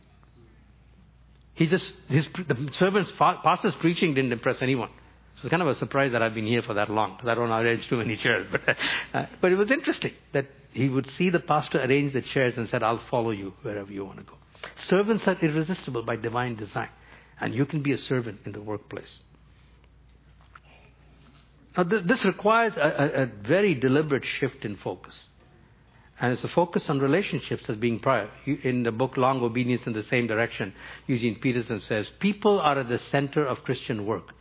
[1.56, 4.92] He just, his, the servant's, pastor's preaching didn't impress anyone.
[5.38, 7.36] So it's kind of a surprise that I've been here for that long because I
[7.36, 8.48] don't arrange too many chairs.
[8.52, 8.78] But,
[9.14, 12.68] uh, but it was interesting that he would see the pastor arrange the chairs and
[12.70, 14.34] said, I'll follow you wherever you want to go.
[14.88, 16.90] Servants are irresistible by divine design.
[17.40, 19.20] And you can be a servant in the workplace.
[21.78, 25.16] Now, th- this requires a, a, a very deliberate shift in focus.
[26.20, 28.32] And it's a focus on relationships as being prior.
[28.64, 30.74] In the book Long Obedience in the Same Direction,
[31.06, 34.34] Eugene Peterson says, People are at the center of Christian work.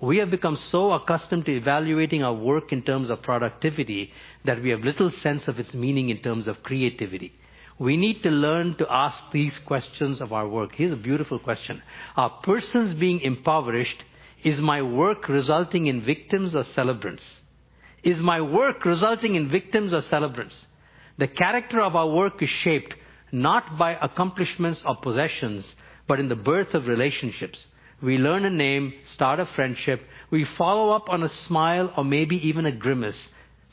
[0.00, 4.12] We have become so accustomed to evaluating our work in terms of productivity
[4.44, 7.32] that we have little sense of its meaning in terms of creativity.
[7.78, 10.74] We need to learn to ask these questions of our work.
[10.74, 11.82] Here's a beautiful question.
[12.16, 14.02] Are persons being impoverished?
[14.44, 17.24] Is my work resulting in victims or celebrants?
[18.04, 20.66] Is my work resulting in victims or celebrants?
[21.18, 22.94] The character of our work is shaped
[23.32, 25.66] not by accomplishments or possessions,
[26.06, 27.66] but in the birth of relationships.
[28.00, 32.36] We learn a name, start a friendship, we follow up on a smile or maybe
[32.48, 33.28] even a grimace.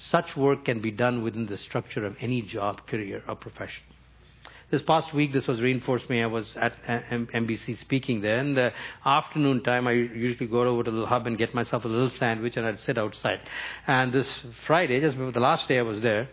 [0.10, 3.84] Such work can be done within the structure of any job, career, or profession.
[4.72, 6.24] This past week, this was reinforced me.
[6.24, 8.40] I was at uh, MBC speaking there.
[8.40, 8.74] In the
[9.06, 12.10] uh, afternoon time, I usually go over to the hub and get myself a little
[12.10, 13.42] sandwich and I'd sit outside.
[13.86, 14.28] And this
[14.66, 16.28] Friday, just the last day I was there,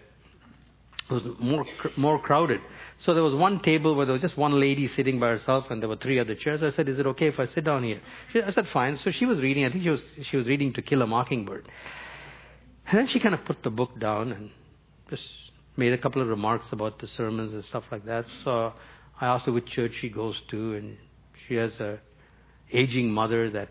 [1.11, 2.63] it was more, more crowded.
[3.05, 5.83] So there was one table where there was just one lady sitting by herself, and
[5.83, 6.63] there were three other chairs.
[6.63, 8.01] I said, "Is it okay if I sit down here?"
[8.33, 9.65] She, I said, "Fine." So she was reading.
[9.65, 11.67] I think she was she was reading To Kill a Mockingbird,
[12.87, 14.51] and then she kind of put the book down and
[15.11, 15.27] just
[15.77, 18.25] made a couple of remarks about the sermons and stuff like that.
[18.45, 18.73] So
[19.21, 20.97] I asked her which church she goes to, and
[21.49, 21.99] she has a
[22.73, 23.69] aging mother that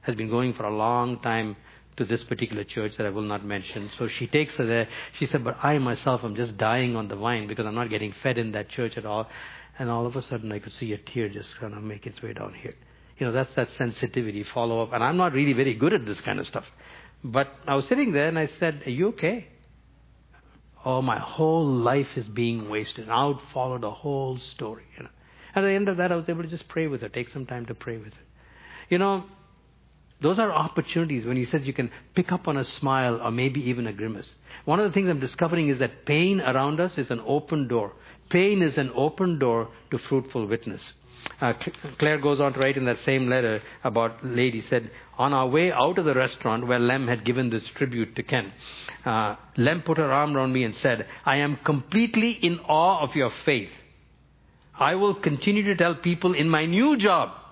[0.00, 1.56] has been going for a long time
[1.96, 3.90] to this particular church that I will not mention.
[3.98, 4.88] So she takes her there.
[5.18, 8.14] She said, But I myself am just dying on the vine because I'm not getting
[8.22, 9.28] fed in that church at all.
[9.78, 12.20] And all of a sudden I could see a tear just kind of make its
[12.22, 12.74] way down here.
[13.18, 14.92] You know, that's that sensitivity, follow up.
[14.92, 16.64] And I'm not really very good at this kind of stuff.
[17.22, 19.48] But I was sitting there and I said, Are you okay?
[20.84, 23.04] Oh, my whole life is being wasted.
[23.04, 24.84] And I would follow the whole story.
[24.96, 25.10] You know.
[25.54, 27.46] At the end of that, I was able to just pray with her, take some
[27.46, 28.22] time to pray with her.
[28.90, 29.24] You know,
[30.24, 33.60] those are opportunities when he says you can pick up on a smile or maybe
[33.68, 34.34] even a grimace.
[34.64, 37.92] One of the things I'm discovering is that pain around us is an open door.
[38.30, 40.80] Pain is an open door to fruitful witness.
[41.42, 41.52] Uh,
[41.98, 45.70] Claire goes on to write in that same letter about lady said, on our way
[45.70, 48.50] out of the restaurant where Lem had given this tribute to Ken,
[49.04, 53.14] uh, Lem put her arm around me and said, I am completely in awe of
[53.14, 53.70] your faith.
[54.74, 57.43] I will continue to tell people in my new job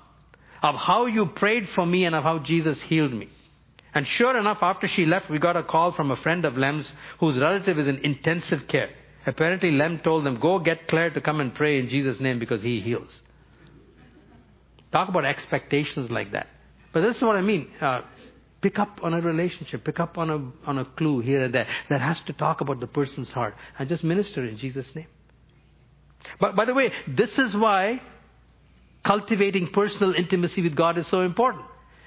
[0.62, 3.28] of how you prayed for me and of how Jesus healed me.
[3.94, 6.86] And sure enough, after she left, we got a call from a friend of Lem's
[7.18, 8.90] whose relative is in intensive care.
[9.26, 12.62] Apparently, Lem told them, Go get Claire to come and pray in Jesus' name because
[12.62, 13.10] he heals.
[14.90, 16.48] Talk about expectations like that.
[16.92, 17.70] But this is what I mean.
[17.80, 18.02] Uh,
[18.60, 21.66] pick up on a relationship, pick up on a, on a clue here and there
[21.88, 25.06] that has to talk about the person's heart and just minister in Jesus' name.
[26.40, 28.00] But by the way, this is why
[29.04, 31.64] cultivating personal intimacy with God is so important.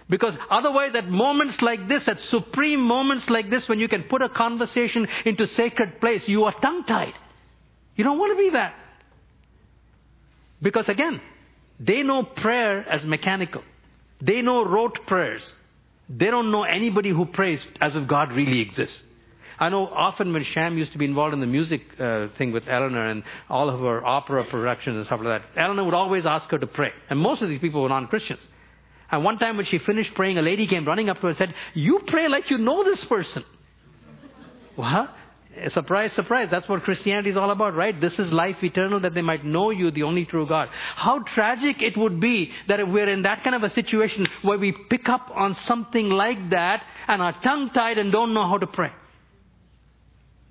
[0.07, 4.21] Because otherwise, at moments like this, at supreme moments like this, when you can put
[4.21, 7.13] a conversation into sacred place, you are tongue tied.
[7.95, 8.75] You don't want to be that.
[10.61, 11.21] Because again,
[11.79, 13.63] they know prayer as mechanical.
[14.21, 15.43] They know rote prayers.
[16.07, 19.01] They don't know anybody who prays as if God really exists.
[19.59, 22.67] I know often when Sham used to be involved in the music uh, thing with
[22.67, 26.49] Eleanor and all of her opera productions and stuff like that, Eleanor would always ask
[26.49, 26.91] her to pray.
[27.09, 28.41] And most of these people were non Christians.
[29.11, 31.37] And one time when she finished praying, a lady came running up to her and
[31.37, 33.43] said, You pray like you know this person.
[34.75, 35.15] What?
[35.69, 36.49] Surprise, surprise.
[36.51, 37.99] That's what Christianity is all about, right?
[37.99, 40.67] This is life eternal that they might know you, the only true God.
[40.95, 44.73] How tragic it would be that we're in that kind of a situation where we
[44.73, 48.67] pick up on something like that and are tongue tied and don't know how to
[48.67, 48.91] pray.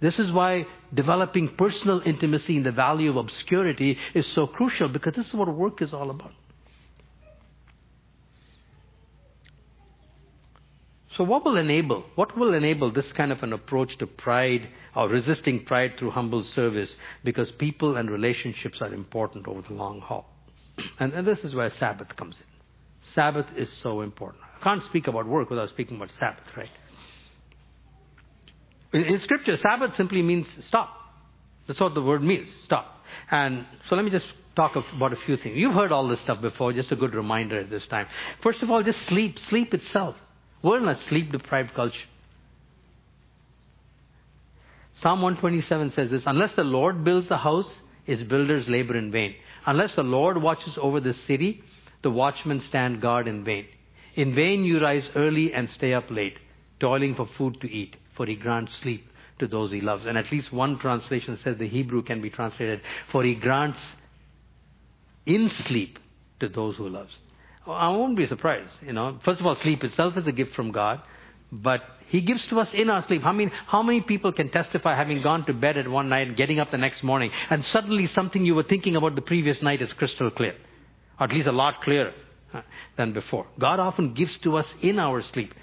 [0.00, 5.14] This is why developing personal intimacy in the value of obscurity is so crucial because
[5.14, 6.32] this is what work is all about.
[11.16, 15.08] So what will enable, what will enable this kind of an approach to pride or
[15.08, 16.92] resisting pride through humble service?
[17.22, 20.26] Because people and relationships are important over the long haul.
[20.98, 22.46] And, and this is where Sabbath comes in.
[23.14, 24.42] Sabbath is so important.
[24.58, 26.70] I can't speak about work without speaking about Sabbath, right?
[28.94, 30.88] In scripture, Sabbath simply means stop.
[31.66, 33.02] That's what the word means, stop.
[33.28, 35.56] And so let me just talk about a few things.
[35.56, 38.06] You've heard all this stuff before, just a good reminder at this time.
[38.40, 39.40] First of all, just sleep.
[39.40, 40.16] Sleep itself.
[40.62, 42.06] We're in a sleep deprived culture.
[45.00, 47.76] Psalm 127 says this Unless the Lord builds the house,
[48.06, 49.34] its builders labor in vain.
[49.66, 51.64] Unless the Lord watches over the city,
[52.02, 53.66] the watchmen stand guard in vain.
[54.14, 56.38] In vain you rise early and stay up late,
[56.78, 60.06] toiling for food to eat, for he grants sleep to those he loves.
[60.06, 63.80] And at least one translation says the Hebrew can be translated, for he grants
[65.26, 65.98] in sleep
[66.40, 67.12] to those who loves.
[67.66, 69.18] I won't be surprised, you know.
[69.24, 71.00] First of all, sleep itself is a gift from God,
[71.50, 73.24] but he gives to us in our sleep.
[73.24, 76.36] I mean, how many people can testify having gone to bed at one night and
[76.36, 79.80] getting up the next morning, and suddenly something you were thinking about the previous night
[79.80, 80.54] is crystal clear,
[81.18, 82.12] or at least a lot clearer
[82.96, 83.46] than before.
[83.58, 85.54] God often gives to us in our sleep.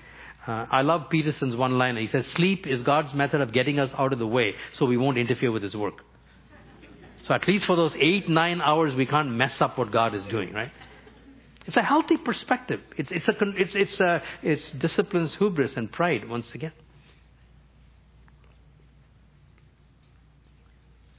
[0.46, 1.98] Uh, I love Peterson's one line.
[1.98, 4.98] He says, Sleep is God's method of getting us out of the way so we
[4.98, 6.04] won't interfere with His work.
[7.28, 10.26] So at least for those eight, nine hours, we can't mess up what God is
[10.26, 10.72] doing, right?
[11.68, 12.82] It's a healthy perspective.
[12.98, 16.74] It's, it's, a, it's, it's, a, it's disciplines hubris and pride once again.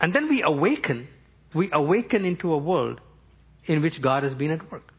[0.01, 1.07] And then we awaken,
[1.55, 3.01] we awaken into a world
[3.67, 4.92] in which God has been at work.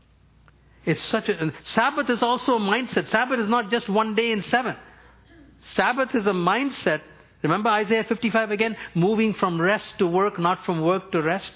[0.85, 3.09] It's such a, Sabbath is also a mindset.
[3.09, 4.75] Sabbath is not just one day in seven.
[5.75, 7.01] Sabbath is a mindset.
[7.41, 8.75] Remember Isaiah 55 again?
[8.95, 11.51] Moving from rest to work, not from work to rest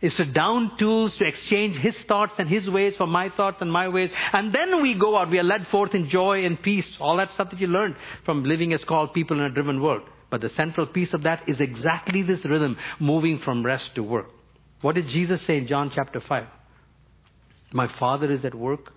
[0.00, 3.70] is to down tools to exchange his thoughts and his ways for my thoughts and
[3.70, 4.10] my ways.
[4.32, 5.30] And then we go out.
[5.30, 6.88] We are led forth in joy and peace.
[6.98, 10.02] All that stuff that you learned from living as called people in a driven world.
[10.30, 14.30] But the central piece of that is exactly this rhythm, moving from rest to work.
[14.80, 16.46] What did Jesus say in John chapter 5?
[17.72, 18.92] My Father is at work,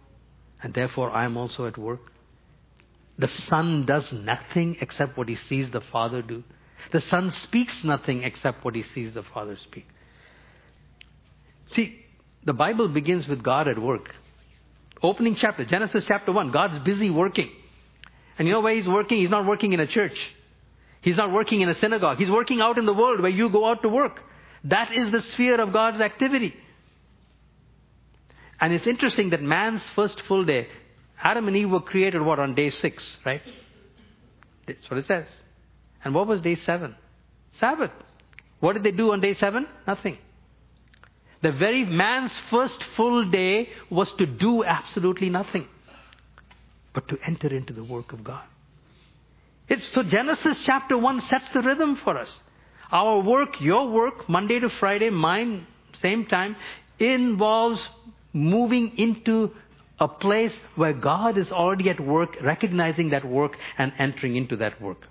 [0.61, 2.11] and therefore I am also at work.
[3.17, 6.43] The Son does nothing except what he sees the Father do.
[6.91, 9.85] The Son speaks nothing except what he sees the Father speak.
[11.71, 12.03] See,
[12.43, 14.13] the Bible begins with God at work.
[15.01, 17.49] Opening chapter, Genesis chapter 1, God's busy working.
[18.37, 19.19] And you know where He's working?
[19.19, 20.17] He's not working in a church.
[21.01, 22.17] He's not working in a synagogue.
[22.17, 24.19] He's working out in the world where you go out to work.
[24.63, 26.55] That is the sphere of God's activity.
[28.63, 30.69] And it's interesting that man's first full day,
[31.21, 33.41] Adam and Eve were created what on day six, right?
[34.65, 35.25] That's what it says.
[36.01, 36.95] And what was day seven?
[37.59, 37.91] Sabbath.
[38.61, 39.67] What did they do on day seven?
[39.85, 40.17] Nothing.
[41.41, 45.67] The very man's first full day was to do absolutely nothing,
[46.93, 48.45] but to enter into the work of God.
[49.67, 52.39] It's, so Genesis chapter 1 sets the rhythm for us.
[52.93, 55.67] Our work, your work, Monday to Friday, mine,
[55.99, 56.55] same time,
[56.97, 57.85] involves
[58.33, 59.51] moving into
[59.99, 64.81] a place where God is already at work, recognizing that work and entering into that
[64.81, 65.07] work.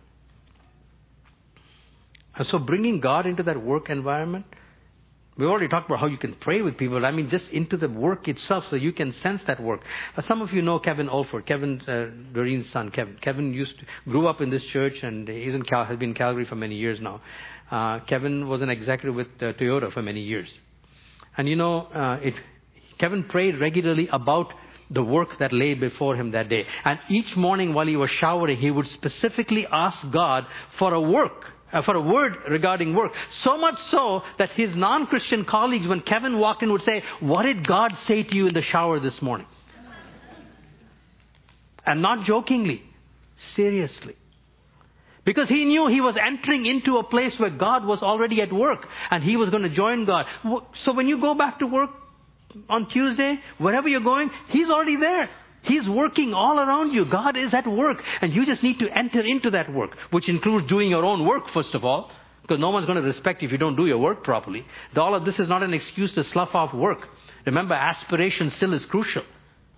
[2.34, 4.46] And so bringing God into that work environment
[5.36, 7.06] we already talked about how you can pray with people.
[7.06, 9.80] I mean, just into the work itself, so you can sense that work.
[10.14, 12.90] Uh, some of you know Kevin Olford, Kevin uh, Doreen's son.
[12.90, 13.16] Kevin.
[13.20, 16.14] Kevin used to, grew up in this church and he's in Cal, has been in
[16.14, 17.22] Calgary for many years now.
[17.70, 20.48] Uh, Kevin was an executive with uh, Toyota for many years,
[21.38, 22.34] and you know, uh, it,
[22.98, 24.52] Kevin prayed regularly about
[24.90, 26.66] the work that lay before him that day.
[26.84, 30.46] And each morning while he was showering, he would specifically ask God
[30.78, 33.12] for a work uh, for a word regarding work.
[33.42, 37.44] So much so that his non Christian colleagues, when Kevin walked in, would say, What
[37.44, 39.46] did God say to you in the shower this morning?
[41.84, 42.82] And not jokingly,
[43.54, 44.16] seriously.
[45.24, 48.88] Because he knew he was entering into a place where God was already at work
[49.10, 50.26] and he was going to join God.
[50.84, 51.90] So when you go back to work
[52.68, 55.28] on Tuesday, wherever you're going, he's already there.
[55.62, 57.04] He's working all around you.
[57.04, 58.02] God is at work.
[58.20, 61.48] And you just need to enter into that work, which includes doing your own work,
[61.50, 62.10] first of all,
[62.42, 64.66] because no one's going to respect you if you don't do your work properly.
[64.96, 67.08] All of this is not an excuse to slough off work.
[67.46, 69.22] Remember, aspiration still is crucial.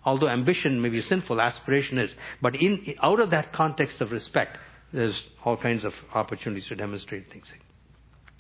[0.07, 2.15] Although ambition may be sinful, aspiration is.
[2.41, 4.57] But in, out of that context of respect,
[4.93, 7.47] there's all kinds of opportunities to demonstrate things.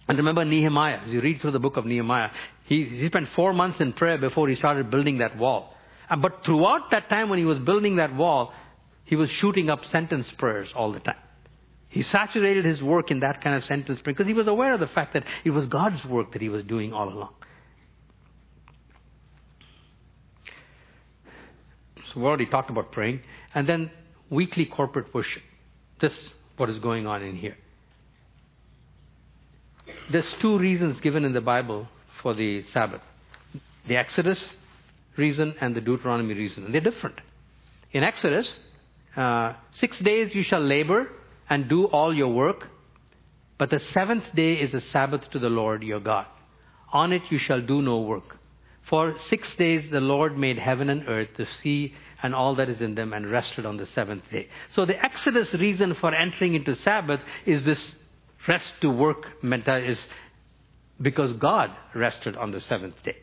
[0.06, 2.30] And remember Nehemiah, as you read through the book of Nehemiah,
[2.64, 5.74] he, he spent four months in prayer before he started building that wall.
[6.08, 8.52] Uh, but throughout that time when he was building that wall,
[9.04, 11.16] he was shooting up sentence prayers all the time.
[11.88, 14.80] He saturated his work in that kind of sentence prayer because he was aware of
[14.80, 17.34] the fact that it was God's work that he was doing all along.
[22.12, 23.20] So we already talked about praying.
[23.54, 23.90] And then
[24.30, 25.42] weekly corporate worship.
[26.00, 27.56] This what is going on in here.
[30.10, 31.88] There's two reasons given in the Bible
[32.24, 33.02] for the Sabbath.
[33.86, 34.56] The Exodus
[35.16, 36.64] reason and the Deuteronomy reason.
[36.64, 37.20] And they're different.
[37.92, 38.48] In Exodus,
[39.14, 41.08] uh, six days you shall labor
[41.48, 42.68] and do all your work,
[43.58, 46.26] but the seventh day is a Sabbath to the Lord your God.
[46.92, 48.38] On it you shall do no work.
[48.88, 52.80] For six days the Lord made heaven and earth, the sea and all that is
[52.80, 54.48] in them, and rested on the seventh day.
[54.74, 57.94] So the Exodus reason for entering into Sabbath is this
[58.48, 60.06] rest to work mentality, is
[61.00, 63.16] because God rested on the seventh day.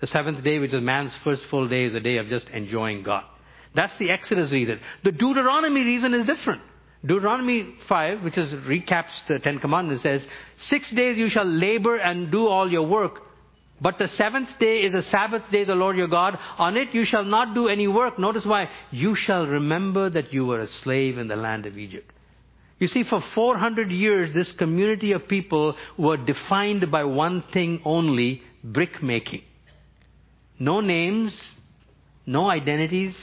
[0.00, 3.02] The seventh day, which is man's first full day, is a day of just enjoying
[3.02, 3.24] God.
[3.74, 4.80] That's the Exodus reason.
[5.04, 6.62] The Deuteronomy reason is different.
[7.04, 10.22] Deuteronomy 5, which is recaps the Ten Commandments, says,
[10.68, 13.22] Six days you shall labor and do all your work.
[13.80, 16.38] But the seventh day is a Sabbath day, the Lord your God.
[16.58, 18.18] On it you shall not do any work.
[18.18, 18.68] Notice why.
[18.90, 22.12] You shall remember that you were a slave in the land of Egypt.
[22.78, 28.42] You see, for 400 years, this community of people were defined by one thing only
[28.62, 29.42] brick making.
[30.58, 31.40] No names,
[32.24, 33.14] no identities,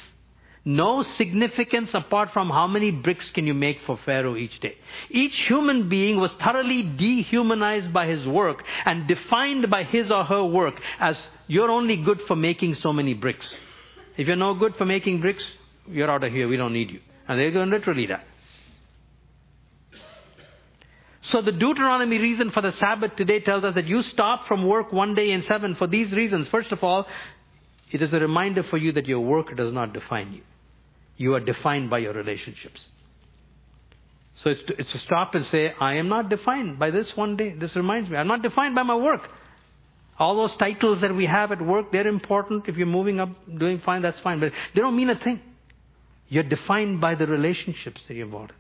[0.67, 4.75] no significance apart from how many bricks can you make for Pharaoh each day.
[5.09, 10.43] Each human being was thoroughly dehumanized by his work and defined by his or her
[10.43, 13.47] work as you're only good for making so many bricks.
[14.17, 15.45] If you're no good for making bricks,
[15.87, 16.47] you're out of here.
[16.47, 16.99] We don't need you.
[17.27, 18.25] And they're going literally that.
[21.29, 24.91] So the Deuteronomy reason for the Sabbath today tells us that you stop from work
[24.91, 26.47] one day in seven for these reasons.
[26.49, 27.07] First of all,
[27.91, 30.41] it is a reminder for you that your work does not define you.
[31.17, 32.81] You are defined by your relationships.
[34.43, 37.37] So it's to, it's to stop and say, I am not defined by this one
[37.37, 37.55] day.
[37.57, 38.17] This reminds me.
[38.17, 39.29] I'm not defined by my work.
[40.19, 42.67] All those titles that we have at work, they're important.
[42.67, 44.39] If you're moving up, doing fine, that's fine.
[44.39, 45.41] But they don't mean a thing.
[46.27, 48.57] You're defined by the relationships that you're involved in.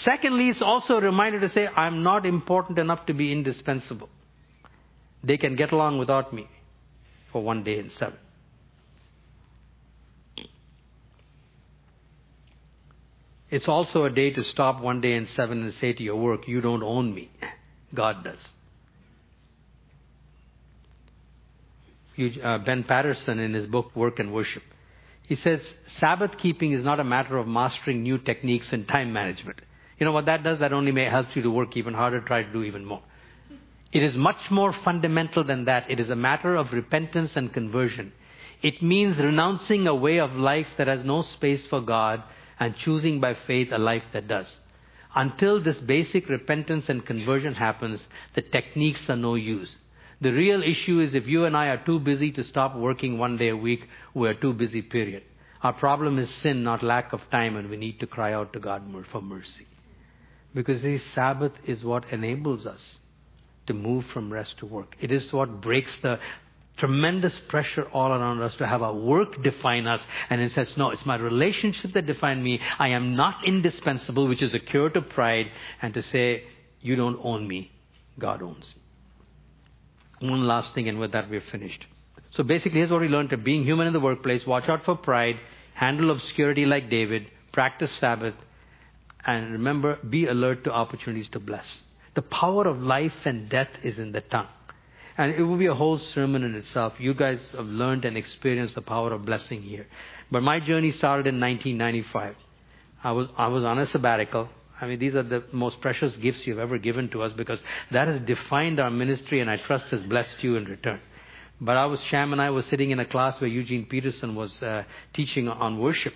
[0.00, 4.08] Secondly, it's also a reminder to say, I'm not important enough to be indispensable.
[5.22, 6.48] They can get along without me
[7.30, 8.18] for one day in seven.
[13.50, 16.48] It's also a day to stop one day in seven and say to your work,
[16.48, 17.30] You don't own me.
[17.94, 18.38] God does.
[22.16, 24.62] You, uh, ben Patterson, in his book Work and Worship,
[25.26, 25.60] he says
[25.98, 29.60] Sabbath keeping is not a matter of mastering new techniques in time management.
[30.02, 30.58] You know what that does?
[30.58, 33.02] That only may help you to work even harder, try to do even more.
[33.92, 35.88] It is much more fundamental than that.
[35.88, 38.12] It is a matter of repentance and conversion.
[38.62, 42.20] It means renouncing a way of life that has no space for God
[42.58, 44.58] and choosing by faith a life that does.
[45.14, 48.00] Until this basic repentance and conversion happens,
[48.34, 49.72] the techniques are no use.
[50.20, 53.36] The real issue is if you and I are too busy to stop working one
[53.36, 55.22] day a week, we're too busy, period.
[55.62, 58.58] Our problem is sin, not lack of time, and we need to cry out to
[58.58, 58.82] God
[59.12, 59.68] for mercy.
[60.54, 62.98] Because the Sabbath is what enables us
[63.66, 64.94] to move from rest to work.
[65.00, 66.18] It is what breaks the
[66.76, 70.00] tremendous pressure all around us to have our work define us.
[70.30, 72.60] And it says, no, it's my relationship that defines me.
[72.78, 75.50] I am not indispensable, which is a cure to pride,
[75.80, 76.44] and to say,
[76.80, 77.70] you don't own me.
[78.18, 78.74] God owns
[80.20, 81.86] One last thing, and with that we're finished.
[82.32, 83.30] So basically, here's what we learned.
[83.30, 85.38] To being human in the workplace, watch out for pride,
[85.74, 88.34] handle obscurity like David, practice Sabbath,
[89.26, 91.66] and remember, be alert to opportunities to bless.
[92.14, 94.48] The power of life and death is in the tongue.
[95.16, 96.94] And it will be a whole sermon in itself.
[96.98, 99.86] You guys have learned and experienced the power of blessing here.
[100.30, 102.34] But my journey started in 1995.
[103.04, 104.48] I was, I was on a sabbatical.
[104.80, 107.60] I mean, these are the most precious gifts you've ever given to us because
[107.90, 111.00] that has defined our ministry and I trust has blessed you in return.
[111.60, 114.60] But I was, Sham and I was sitting in a class where Eugene Peterson was
[114.62, 114.82] uh,
[115.14, 116.14] teaching on worship.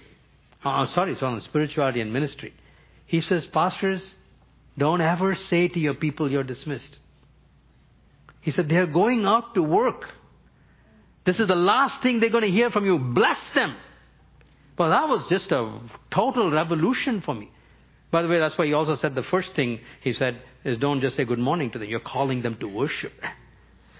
[0.64, 2.52] Uh, sorry, it's on spirituality and ministry.
[3.06, 4.06] He says, Pastors,
[4.76, 6.98] don't ever say to your people you're dismissed.
[8.40, 10.04] He said, they're going out to work.
[11.24, 12.98] This is the last thing they're going to hear from you.
[12.98, 13.74] Bless them.
[14.78, 15.80] Well, that was just a
[16.10, 17.50] total revolution for me.
[18.10, 21.00] By the way, that's why he also said the first thing he said is don't
[21.00, 21.88] just say good morning to them.
[21.88, 23.12] You're calling them to worship.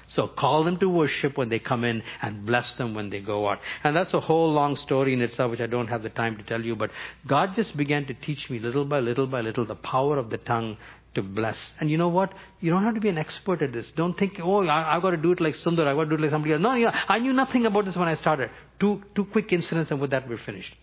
[0.08, 3.48] So call them to worship when they come in and bless them when they go
[3.48, 3.58] out.
[3.82, 6.42] And that's a whole long story in itself, which I don't have the time to
[6.44, 6.76] tell you.
[6.76, 6.90] But
[7.26, 10.38] God just began to teach me little by little by little the power of the
[10.38, 10.76] tongue
[11.16, 11.58] to bless.
[11.80, 12.32] And you know what?
[12.60, 13.90] You don't have to be an expert at this.
[13.96, 15.86] Don't think, oh, I, have got to do it like Sundar.
[15.86, 16.62] I've got to do it like somebody else.
[16.62, 18.50] No, you know, I knew nothing about this when I started.
[18.78, 20.74] Two, two quick incidents, and with that, we're finished.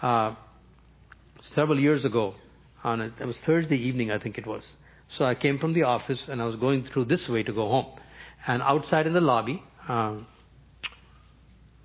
[0.00, 0.34] Uh,
[1.54, 2.34] several years ago,
[2.84, 4.62] on a, it was Thursday evening, I think it was.
[5.16, 7.68] So I came from the office, and I was going through this way to go
[7.68, 7.86] home.
[8.46, 10.26] And outside in the lobby, um,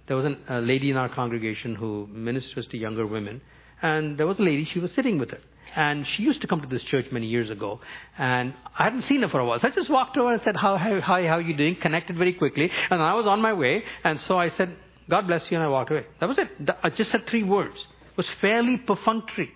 [0.08, 3.42] there was an, a lady in our congregation who ministers to younger women.
[3.82, 5.40] And there was a lady, she was sitting with her.
[5.76, 7.80] And she used to come to this church many years ago.
[8.18, 9.60] And I hadn't seen her for a while.
[9.60, 11.76] So I just walked over and said, how, how, hi, how are you doing?
[11.76, 12.70] Connected very quickly.
[12.92, 13.84] And I was on my way.
[14.04, 14.76] And so I said,
[15.10, 15.58] God bless you.
[15.58, 16.06] And I walked away.
[16.20, 16.50] That was it.
[16.84, 17.76] I just said three words.
[17.76, 19.52] It was fairly perfunctory.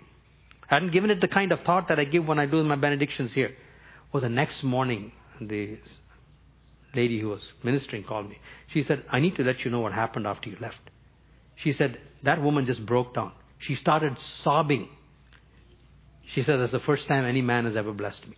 [0.70, 2.76] I hadn't given it the kind of thought that I give when I do my
[2.76, 3.56] benedictions here.
[4.12, 5.78] Well, the next morning, the
[6.98, 8.38] lady who was ministering called me.
[8.74, 10.82] She said, I need to let you know what happened after you left.
[11.56, 13.32] She said, that woman just broke down.
[13.60, 14.90] She started sobbing
[16.34, 18.36] she said, That's the first time any man has ever blessed me.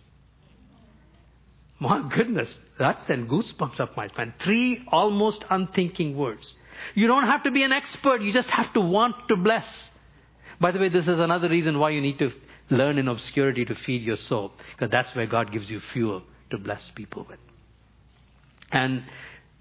[1.78, 4.34] My goodness, that sent goosebumps up my spine.
[4.42, 6.52] Three almost unthinking words.
[6.94, 8.22] You don't have to be an expert.
[8.22, 9.66] You just have to want to bless.
[10.60, 12.32] By the way, this is another reason why you need to
[12.70, 16.58] learn in obscurity to feed your soul, because that's where God gives you fuel to
[16.58, 17.38] bless people with.
[18.72, 19.04] And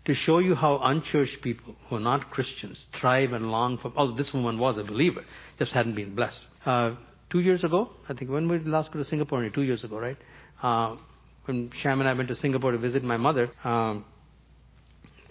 [0.05, 3.91] to show you how unchurched people who are not Christians thrive and long for.
[3.95, 5.24] Oh, this woman was a believer,
[5.57, 6.39] just hadn't been blessed.
[6.66, 6.95] Uh,
[7.30, 9.47] two years ago, I think, when we last go to Singapore?
[9.49, 10.18] Two years ago, right?
[10.62, 10.95] Uh,
[11.45, 14.05] when Sham and I went to Singapore to visit my mother, um,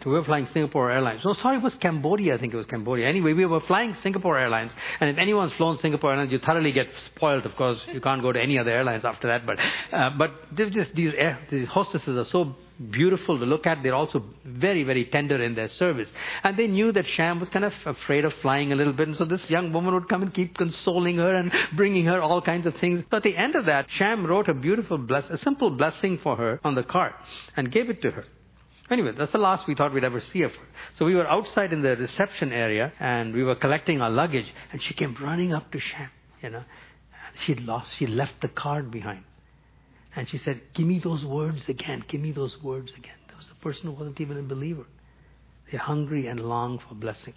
[0.05, 1.25] we were flying Singapore Airlines.
[1.25, 2.35] No, sorry, it was Cambodia.
[2.35, 3.07] I think it was Cambodia.
[3.09, 4.71] Anyway, we were flying Singapore Airlines.
[5.01, 7.45] And if anyone's flown Singapore Airlines, you thoroughly get spoiled.
[7.45, 9.45] Of course, you can't go to any other airlines after that.
[9.45, 9.59] But,
[9.93, 12.55] uh, but just these, air, these hostesses are so
[12.91, 13.83] beautiful to look at.
[13.83, 16.09] They're also very, very tender in their service.
[16.43, 19.09] And they knew that Sham was kind of afraid of flying a little bit.
[19.09, 22.41] And so this young woman would come and keep consoling her and bringing her all
[22.41, 23.05] kinds of things.
[23.11, 26.37] But at the end of that, Sham wrote a beautiful bless, a simple blessing for
[26.37, 27.15] her on the card
[27.57, 28.25] and gave it to her.
[28.91, 30.67] Anyway, that's the last we thought we'd ever see of her.
[30.95, 34.83] So we were outside in the reception area and we were collecting our luggage and
[34.83, 36.11] she came running up to Sham,
[36.43, 36.65] you know.
[37.41, 39.25] She'd lost, she left the card behind.
[40.19, 42.05] And she said, Give me those words again.
[42.09, 43.15] Give me those words again.
[43.29, 44.85] There was a person who wasn't even a believer.
[45.71, 47.35] They're hungry and long for blessing.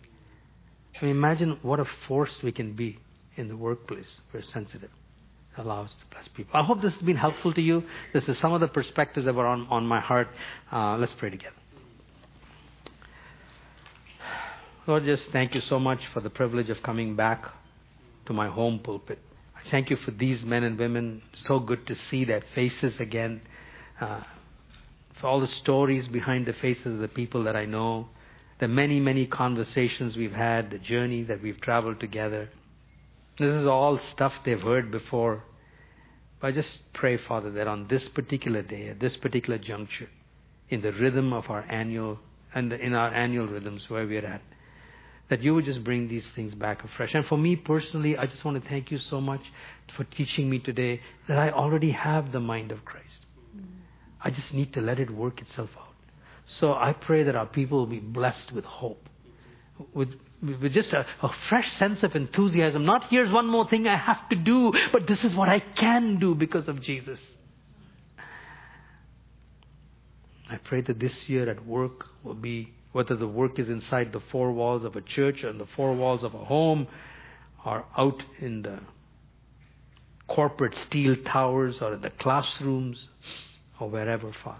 [0.99, 2.97] I mean, imagine what a force we can be
[3.37, 4.07] in the workplace.
[4.33, 4.89] We're sensitive.
[5.57, 6.59] Allow us to bless people.
[6.59, 7.83] I hope this has been helpful to you.
[8.13, 10.29] This is some of the perspectives that were on, on my heart.
[10.71, 11.55] Uh, let's pray together.
[14.87, 17.45] Lord, just thank you so much for the privilege of coming back
[18.25, 19.19] to my home pulpit.
[19.65, 21.21] I thank you for these men and women.
[21.47, 23.41] So good to see their faces again.
[23.99, 24.21] Uh,
[25.21, 28.09] for all the stories behind the faces of the people that I know.
[28.59, 32.49] The many, many conversations we've had, the journey that we've traveled together.
[33.37, 35.43] This is all stuff they've heard before.
[36.39, 40.09] But I just pray, Father, that on this particular day, at this particular juncture,
[40.69, 42.19] in the rhythm of our annual,
[42.53, 44.41] and in our annual rhythms where we're at,
[45.31, 47.15] that you would just bring these things back afresh.
[47.15, 49.39] And for me personally, I just want to thank you so much
[49.95, 53.21] for teaching me today that I already have the mind of Christ.
[54.21, 55.95] I just need to let it work itself out.
[56.45, 59.07] So I pray that our people will be blessed with hope,
[59.93, 60.09] with
[60.43, 62.83] with just a, a, fresh sense of enthusiasm.
[62.83, 66.17] Not here's one more thing I have to do, but this is what I can
[66.19, 67.21] do because of Jesus.
[70.49, 74.19] I pray that this year at work will be, whether the work is inside the
[74.31, 76.87] four walls of a church in the four walls of a home
[77.65, 78.79] or out in the
[80.27, 83.07] corporate steel towers or in the classrooms
[83.79, 84.57] or wherever, Father.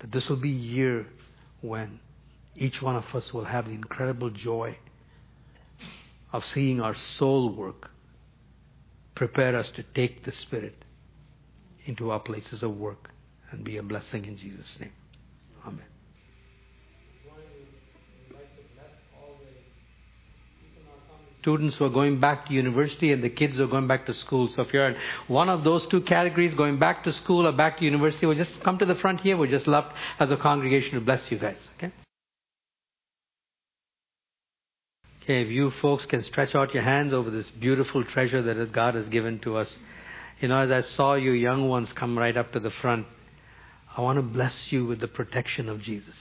[0.00, 1.06] That this will be a year
[1.60, 2.00] when
[2.56, 4.76] each one of us will have the incredible joy
[6.32, 7.90] of seeing our soul work
[9.14, 10.84] prepare us to take the Spirit
[11.86, 13.10] into our places of work
[13.50, 14.92] and be a blessing in Jesus' name.
[15.66, 15.84] Amen.
[21.48, 24.12] Students who are going back to university and the kids who are going back to
[24.12, 24.48] school.
[24.48, 24.96] So if you're in
[25.28, 28.52] one of those two categories, going back to school or back to university, we'll just
[28.62, 29.34] come to the front here.
[29.34, 29.86] We'd just love
[30.20, 31.56] as a congregation to bless you guys.
[31.78, 31.90] Okay?
[35.22, 38.94] Okay, if you folks can stretch out your hands over this beautiful treasure that God
[38.94, 39.70] has given to us.
[40.40, 43.06] You know, as I saw you young ones come right up to the front,
[43.96, 46.16] I want to bless you with the protection of Jesus.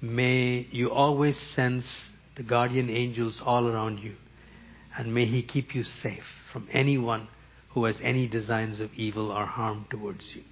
[0.00, 1.86] May you always sense
[2.36, 4.16] the guardian angels all around you.
[4.96, 7.28] And may He keep you safe from anyone
[7.70, 10.42] who has any designs of evil or harm towards you.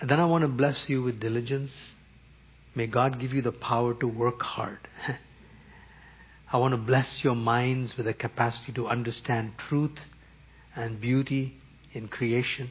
[0.00, 1.72] And then I want to bless you with diligence.
[2.74, 4.78] May God give you the power to work hard.
[6.52, 9.98] I want to bless your minds with the capacity to understand truth
[10.76, 11.60] and beauty
[11.92, 12.70] in creation.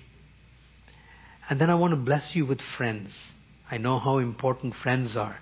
[1.50, 3.12] And then I want to bless you with friends.
[3.70, 5.40] I know how important friends are.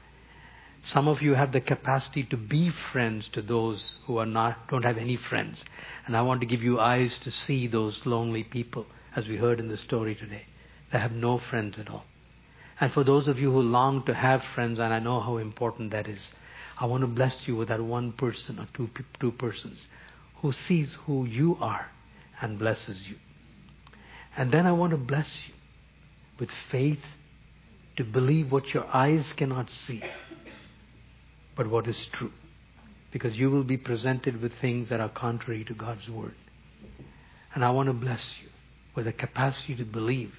[0.81, 4.85] Some of you have the capacity to be friends to those who are not, don't
[4.85, 5.63] have any friends.
[6.05, 9.59] And I want to give you eyes to see those lonely people, as we heard
[9.59, 10.45] in the story today,
[10.91, 12.05] that have no friends at all.
[12.79, 15.91] And for those of you who long to have friends, and I know how important
[15.91, 16.31] that is,
[16.79, 19.79] I want to bless you with that one person or two, two persons
[20.41, 21.91] who sees who you are
[22.41, 23.17] and blesses you.
[24.37, 25.53] And then I want to bless you
[26.39, 27.03] with faith
[27.97, 30.01] to believe what your eyes cannot see,
[31.59, 32.31] but what is true.
[33.11, 36.35] Because you will be presented with things that are contrary to God's Word.
[37.53, 38.47] And I want to bless you
[38.95, 40.33] with a capacity to believe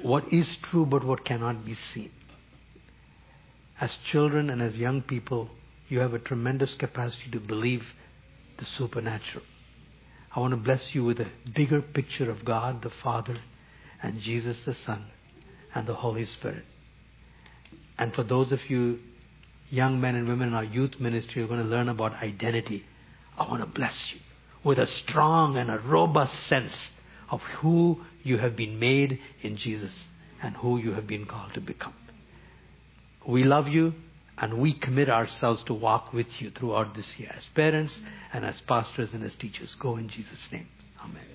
[0.00, 2.10] what is true but what cannot be seen
[3.78, 5.50] as children and as young people,
[5.90, 7.84] you have a tremendous capacity to believe
[8.56, 9.44] the supernatural.
[10.34, 13.36] I want to bless you with a bigger picture of God the Father
[14.02, 15.04] and Jesus the Son
[15.74, 16.64] and the Holy Spirit.
[17.98, 19.00] And for those of you
[19.70, 22.84] young men and women in our youth ministry are going to learn about identity,
[23.38, 24.20] I want to bless you
[24.62, 26.74] with a strong and a robust sense
[27.30, 29.92] of who you have been made in Jesus
[30.42, 31.94] and who you have been called to become.
[33.26, 33.94] We love you
[34.38, 38.00] and we commit ourselves to walk with you throughout this year as parents
[38.32, 39.74] and as pastors and as teachers.
[39.78, 40.68] Go in Jesus' name.
[41.02, 41.33] Amen.